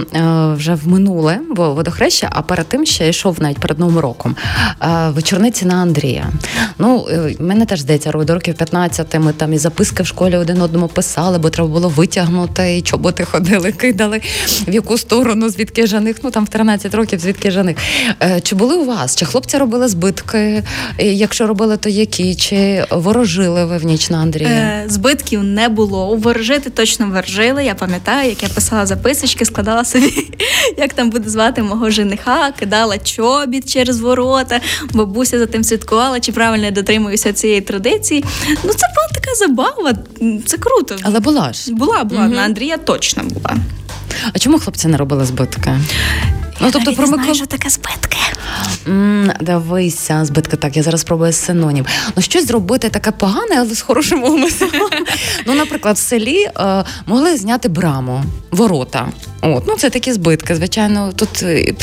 вже 0.55 0.75
в 0.75 0.87
минуле, 0.87 1.39
бо 1.49 1.73
водохреща, 1.73 2.29
а 2.31 2.41
перед 2.41 2.67
тим 2.67 2.85
ще 2.85 3.09
йшов 3.09 3.41
навіть 3.41 3.59
перед 3.59 3.79
Новим 3.79 3.99
роком. 3.99 4.35
Е, 4.81 5.09
вечорниці 5.09 5.65
на 5.65 5.75
Андрія. 5.75 6.29
Ну, 6.77 7.07
е, 7.11 7.35
мене 7.39 7.65
теж 7.65 7.79
здається, 7.79 8.11
до 8.11 8.33
років 8.33 8.55
15 8.55 9.19
ми 9.19 9.33
там 9.33 9.53
і 9.53 9.57
записки 9.57 10.03
в 10.03 10.07
школі 10.07 10.37
один 10.37 10.61
одному 10.61 10.87
писали, 10.87 11.37
бо 11.37 11.49
треба 11.49 11.69
було 11.69 11.89
витягнути, 11.89 12.77
і 12.77 12.81
чоботи 12.81 13.25
ходили, 13.25 13.71
кидали 13.77 14.21
в 14.67 14.73
яку 14.73 14.97
сторону, 14.97 15.49
звідки 15.49 15.87
жених. 15.87 16.17
Ну 16.23 16.31
там 16.31 16.45
в 16.45 16.49
13 16.49 16.95
років, 16.95 17.19
звідки 17.19 17.51
жених. 17.51 17.77
Е, 18.23 18.41
чи 18.41 18.55
були 18.55 18.75
у 18.75 18.85
вас? 18.85 19.15
Чи 19.15 19.25
хлопці 19.25 19.57
робили 19.57 19.87
збитки? 19.87 20.63
Якщо 20.99 21.47
робили, 21.47 21.77
то 21.77 21.89
які? 21.89 22.35
Чи 22.35 22.85
ворожили 22.91 23.65
ви 23.65 23.77
в 23.77 23.85
ніч 23.85 24.09
на 24.09 24.17
Андрія? 24.17 24.49
Е, 24.49 24.83
збитків 24.87 25.43
не 25.43 25.69
було. 25.69 26.15
Ворожити 26.15 26.69
точно 26.69 27.07
ворожили. 27.07 27.65
Я 27.65 27.75
пам'ятаю, 27.75 28.29
як 28.29 28.43
я 28.43 28.49
писала 28.49 28.85
записочки, 28.85 29.45
складала 29.45 29.83
собі, 29.91 30.31
як 30.77 30.93
там 30.93 31.09
буде 31.09 31.29
звати 31.29 31.63
мого 31.63 31.89
жениха, 31.89 32.51
кидала 32.59 32.97
чобіт 32.97 33.73
через 33.73 33.99
ворота. 34.01 34.61
Бабуся 34.93 35.39
за 35.39 35.45
тим 35.45 35.63
слідкувала, 35.63 36.19
чи 36.19 36.31
правильно 36.31 36.65
я 36.65 36.71
дотримуюся 36.71 37.33
цієї 37.33 37.61
традиції. 37.61 38.25
Ну 38.49 38.73
це 38.73 38.87
була 38.95 39.07
така 39.13 39.35
забава. 39.35 39.93
Це 40.45 40.57
круто. 40.57 40.95
Але 41.03 41.19
була 41.19 41.53
ж. 41.53 41.73
Була, 41.73 42.03
була 42.03 42.27
на 42.27 42.41
Андрія 42.41 42.77
точно 42.77 43.23
була. 43.23 43.55
А 44.33 44.39
чому 44.39 44.59
хлопці 44.59 44.87
не 44.87 44.97
робили 44.97 45.25
збитки? 45.25 45.77
Ну, 46.63 46.69
тобто 46.71 46.79
Навіть 46.79 46.97
про 46.97 47.07
не 47.07 47.13
знаю, 47.13 47.35
що 47.35 47.45
таке 47.45 47.69
збитки. 47.69 48.17
М, 48.87 49.31
Дивися, 49.41 50.25
збитки 50.25 50.57
так, 50.57 50.77
я 50.77 50.83
зараз 50.83 51.01
спробую 51.01 51.33
синонім. 51.33 51.85
Ну, 52.15 52.21
щось 52.21 52.47
зробити 52.47 52.89
таке 52.89 53.11
погане, 53.11 53.55
але 53.57 53.75
з 53.75 53.81
хорошим 53.81 54.23
умислом. 54.23 54.69
Ну, 55.45 55.53
наприклад, 55.53 55.95
в 55.95 55.99
селі 55.99 56.43
е, 56.59 56.83
могли 57.05 57.37
зняти 57.37 57.69
браму, 57.69 58.23
ворота. 58.51 59.09
От, 59.41 59.63
ну 59.67 59.75
це 59.77 59.89
такі 59.89 60.13
збитки. 60.13 60.55
Звичайно, 60.55 61.13
тут 61.15 61.43
е, 61.43 61.73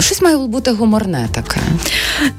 щось 0.00 0.22
має 0.22 0.36
бути 0.36 0.70
гуморне 0.70 1.28
таке. 1.32 1.60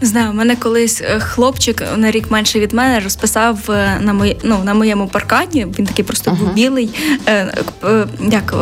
Не 0.01 0.07
знаю, 0.07 0.31
у 0.31 0.33
мене 0.33 0.55
колись 0.55 1.01
е, 1.01 1.19
хлопчик 1.19 1.83
на 1.97 2.11
рік 2.11 2.31
менше 2.31 2.59
від 2.59 2.73
мене 2.73 2.99
розписав 2.99 3.59
е, 3.69 3.97
на 4.01 4.13
мої, 4.13 4.37
ну, 4.43 4.59
на 4.63 4.73
моєму 4.73 5.07
паркані. 5.07 5.67
Він 5.79 5.85
такий 5.85 6.05
просто 6.05 6.31
був 6.31 6.53
білий. 6.53 6.89
Е, 7.25 7.53
е, 7.83 8.07
як, 8.31 8.53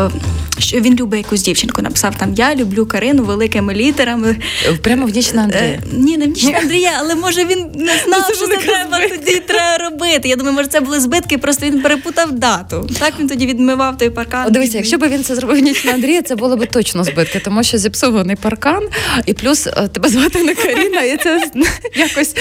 що 0.60 0.80
він 0.80 0.96
любить 0.96 1.18
якусь 1.26 1.42
дівчинку. 1.42 1.82
Написав 1.82 2.16
там 2.16 2.34
Я 2.34 2.56
люблю 2.56 2.86
Карину 2.86 3.24
великими 3.24 3.74
літерами. 3.74 4.36
Прямо 4.82 5.06
в 5.06 5.10
ніч 5.10 5.34
на 5.34 5.42
Андрія. 5.42 5.64
Е, 5.64 5.80
ні, 5.94 6.18
не 6.18 6.26
в 6.26 6.30
ніч 6.30 6.44
на 6.44 6.58
Андрія, 6.60 6.92
але 7.00 7.16
може 7.16 7.46
він 7.46 7.68
не 7.76 7.94
знав, 8.06 8.26
це 8.28 8.34
що 8.34 8.48
це 8.48 8.58
треба 8.58 9.00
тоді 9.10 9.40
треба 9.40 9.90
робити. 9.90 10.30
Я 10.30 10.36
думаю, 10.36 10.56
може 10.56 10.68
це 10.68 10.80
були 10.80 11.00
збитки, 11.00 11.38
просто 11.38 11.66
він 11.66 11.82
перепутав 11.82 12.32
дату. 12.32 12.90
Так 13.00 13.14
він 13.20 13.28
тоді 13.28 13.46
відмивав 13.46 13.98
той 13.98 14.10
паркан. 14.10 14.48
О, 14.48 14.50
дивися, 14.50 14.78
якщо 14.78 14.98
б 14.98 15.08
він 15.08 15.24
це 15.24 15.36
зробив 15.36 15.60
ніч 15.60 15.86
на 15.86 15.99
Андрія, 16.00 16.22
це 16.22 16.36
було 16.36 16.58
б 16.58 16.66
точно 16.66 17.04
збитки, 17.04 17.40
тому 17.40 17.64
що 17.64 17.78
зіпсований 17.78 18.36
паркан, 18.36 18.84
і 19.26 19.34
плюс 19.34 19.68
е, 19.68 19.72
тебе 19.88 20.10
звати 20.10 20.44
не 20.44 20.56
Каріна, 20.56 21.02
і 21.02 21.18
це 21.18 21.52
якось 21.96 22.36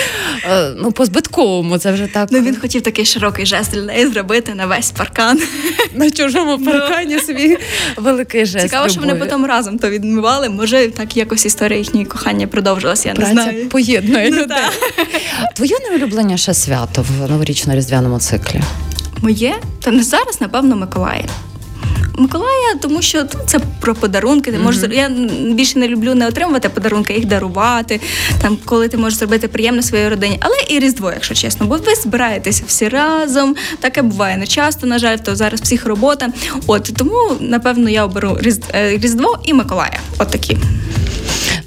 е, 0.50 0.72
ну, 0.76 0.92
по-збитковому. 0.92 1.78
Це 1.78 1.92
вже 1.92 2.06
так 2.06 2.28
Ну 2.32 2.40
він 2.40 2.56
хотів 2.56 2.82
такий 2.82 3.04
широкий 3.04 3.46
жест 3.46 3.72
для 3.72 3.82
неї 3.82 4.06
зробити 4.06 4.54
на 4.54 4.66
весь 4.66 4.90
паркан. 4.90 5.40
на 5.94 6.10
чужому 6.10 6.64
паркані 6.64 7.18
свій 7.18 7.58
великий 7.96 8.46
жест. 8.46 8.64
Цікаво, 8.64 8.88
що 8.88 9.00
вони 9.00 9.14
потім 9.14 9.46
разом 9.46 9.78
то 9.78 9.90
відмивали. 9.90 10.48
Може, 10.48 10.90
так 10.90 11.16
якось 11.16 11.46
історія 11.46 11.78
їхньої 11.78 12.06
кохання 12.06 12.46
продовжилася, 12.46 13.08
я 13.08 13.14
не 13.14 13.26
знаю. 13.26 13.68
поєднує 13.68 14.30
Ну, 14.30 14.36
людей. 14.36 14.58
Твоє 15.56 15.76
найулюбленіше 15.88 16.54
свято 16.54 17.04
в 17.08 17.30
новорічно-різдвяному 17.32 18.18
циклі? 18.18 18.60
Моє? 19.22 19.54
Та 19.80 19.90
не 19.90 20.02
зараз, 20.02 20.40
напевно, 20.40 20.76
Миколая. 20.76 21.24
Миколая, 22.18 22.74
тому 22.80 23.02
що 23.02 23.24
ну, 23.34 23.40
це 23.46 23.60
про 23.80 23.94
подарунки. 23.94 24.52
Ти 24.52 24.58
можеш 24.58 24.90
я 24.92 25.08
більше 25.54 25.78
не 25.78 25.88
люблю 25.88 26.14
не 26.14 26.28
отримувати 26.28 26.68
подарунки, 26.68 27.14
їх 27.14 27.24
дарувати. 27.24 28.00
Там, 28.42 28.58
коли 28.64 28.88
ти 28.88 28.96
можеш 28.96 29.18
зробити 29.18 29.48
приємно 29.48 29.82
своїй 29.82 30.08
родині, 30.08 30.38
але 30.40 30.54
і 30.68 30.78
Різдво, 30.78 31.10
якщо 31.12 31.34
чесно, 31.34 31.66
бо 31.66 31.76
ви 31.76 31.94
збираєтеся 31.94 32.62
всі 32.66 32.88
разом. 32.88 33.56
Таке 33.80 34.02
буває 34.02 34.36
не 34.36 34.46
часто, 34.46 34.86
на 34.86 34.98
жаль, 34.98 35.16
то 35.16 35.36
зараз 35.36 35.60
всіх 35.60 35.86
робота. 35.86 36.28
От 36.66 36.92
тому, 36.96 37.36
напевно, 37.40 37.90
я 37.90 38.04
оберу 38.04 38.38
е, 38.74 38.98
Різдво 38.98 39.38
і 39.44 39.52
Миколая. 39.52 40.00
От 40.18 40.30
такі. 40.30 40.56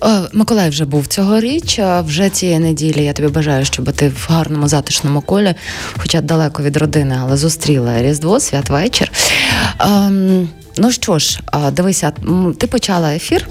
Е, 0.03 0.21
Миколай 0.33 0.69
вже 0.69 0.85
був 0.85 1.07
цьогоріч. 1.07 1.79
Вже 2.05 2.29
цієї 2.29 2.59
неділі 2.59 3.03
я 3.03 3.13
тобі 3.13 3.27
бажаю, 3.29 3.65
щоб 3.65 3.91
ти 3.91 4.09
в 4.09 4.27
гарному 4.29 4.67
затишному 4.67 5.21
колі, 5.21 5.55
хоча 5.97 6.21
далеко 6.21 6.63
від 6.63 6.77
родини, 6.77 7.17
але 7.21 7.37
зустріла 7.37 8.01
Різдво, 8.01 8.39
святвечір. 8.39 9.11
Ем, 9.79 10.49
ну 10.77 10.91
що 10.91 11.19
ж, 11.19 11.39
дивися, 11.71 12.11
ти 12.57 12.67
почала 12.67 13.13
ефір. 13.13 13.47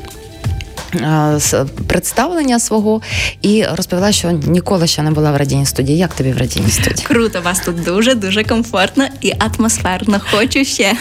Представлення 1.87 2.59
свого 2.59 3.01
і 3.43 3.65
розповіла, 3.75 4.13
що 4.13 4.31
ніколи 4.31 4.87
ще 4.87 5.03
не 5.03 5.11
була 5.11 5.33
в 5.33 5.37
радійній 5.37 5.67
студії. 5.67 5.99
Як 5.99 6.15
тобі 6.15 6.33
в 6.33 6.39
радійній 6.39 6.71
студії? 6.71 7.07
Круто, 7.07 7.41
вас 7.41 7.61
тут 7.61 7.85
дуже 7.85 8.15
дуже 8.15 8.45
комфортно 8.45 9.07
і 9.21 9.33
атмосферно. 9.39 10.21
Хочу 10.31 10.65
ще. 10.65 10.93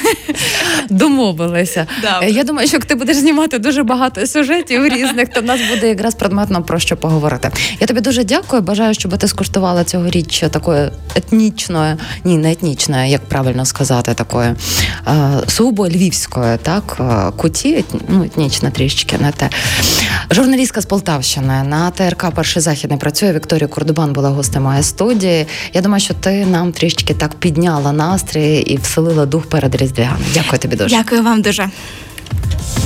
Домовилися. 0.90 1.88
Добре. 2.02 2.32
Я 2.32 2.44
думаю, 2.44 2.68
що 2.68 2.78
як 2.78 2.86
ти 2.86 2.96
будеш 2.96 3.18
знімати 3.18 3.60
дуже 3.60 3.84
багато 3.84 4.28
сюжетів 4.28 4.86
різних, 4.86 5.30
то 5.30 5.42
в 5.42 5.44
нас 5.44 5.60
буде 5.70 5.88
якраз 5.88 6.16
предметно 6.16 6.64
про 6.64 6.80
що 6.80 6.98
поговорити. 6.98 7.52
Я 7.80 7.88
тобі 7.88 8.02
дуже 8.02 8.24
дякую. 8.24 8.62
Бажаю, 8.62 8.94
щоб 8.94 9.18
ти 9.18 9.28
скуштувала 9.28 9.84
цьогоріч 9.84 10.44
такої 10.52 10.90
етнічної, 11.16 11.96
ні, 12.24 12.38
не 12.38 12.52
етнічної, 12.52 13.12
як 13.12 13.22
правильно 13.26 13.66
сказати, 13.66 14.14
такої 14.14 14.50
сугубо 15.48 15.88
львівської, 15.88 16.58
так, 16.64 16.98
куті, 17.38 17.86
ну, 18.08 18.24
етнічна 18.24 18.70
трішечки, 18.70 19.18
не 19.18 19.32
те. 19.32 19.50
Журналістка 20.32 20.82
з 20.82 20.86
Полтавщини 20.86 21.64
на 21.64 21.92
ТРК 21.92 22.32
Перший 22.36 22.62
західний 22.62 23.00
працює. 23.00 23.34
Вікторія 23.34 23.68
Кордобан 23.68 24.14
була 24.14 24.30
гостем 24.30 24.64
моєї 24.64 24.84
студії. 24.84 25.48
Я 25.74 25.82
думаю, 25.82 26.02
що 26.02 26.14
ти 26.14 26.46
нам 26.46 26.72
трішки 26.72 27.14
так 27.14 27.36
підняла 27.36 27.92
настрій 27.92 28.58
і 28.58 28.78
вселила 28.78 29.26
дух 29.26 29.50
перед 29.50 29.76
різдвяним. 29.76 30.26
Дякую 30.34 30.60
тобі 30.60 30.76
дуже. 30.76 30.96
Дякую 30.96 31.24
вам 31.24 31.42
дуже. 31.42 31.70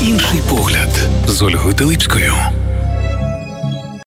Інший 0.02 0.40
погляд 0.50 0.90
з 1.28 1.42
Ольгою 1.42 1.74
Теличкою. 1.76 2.34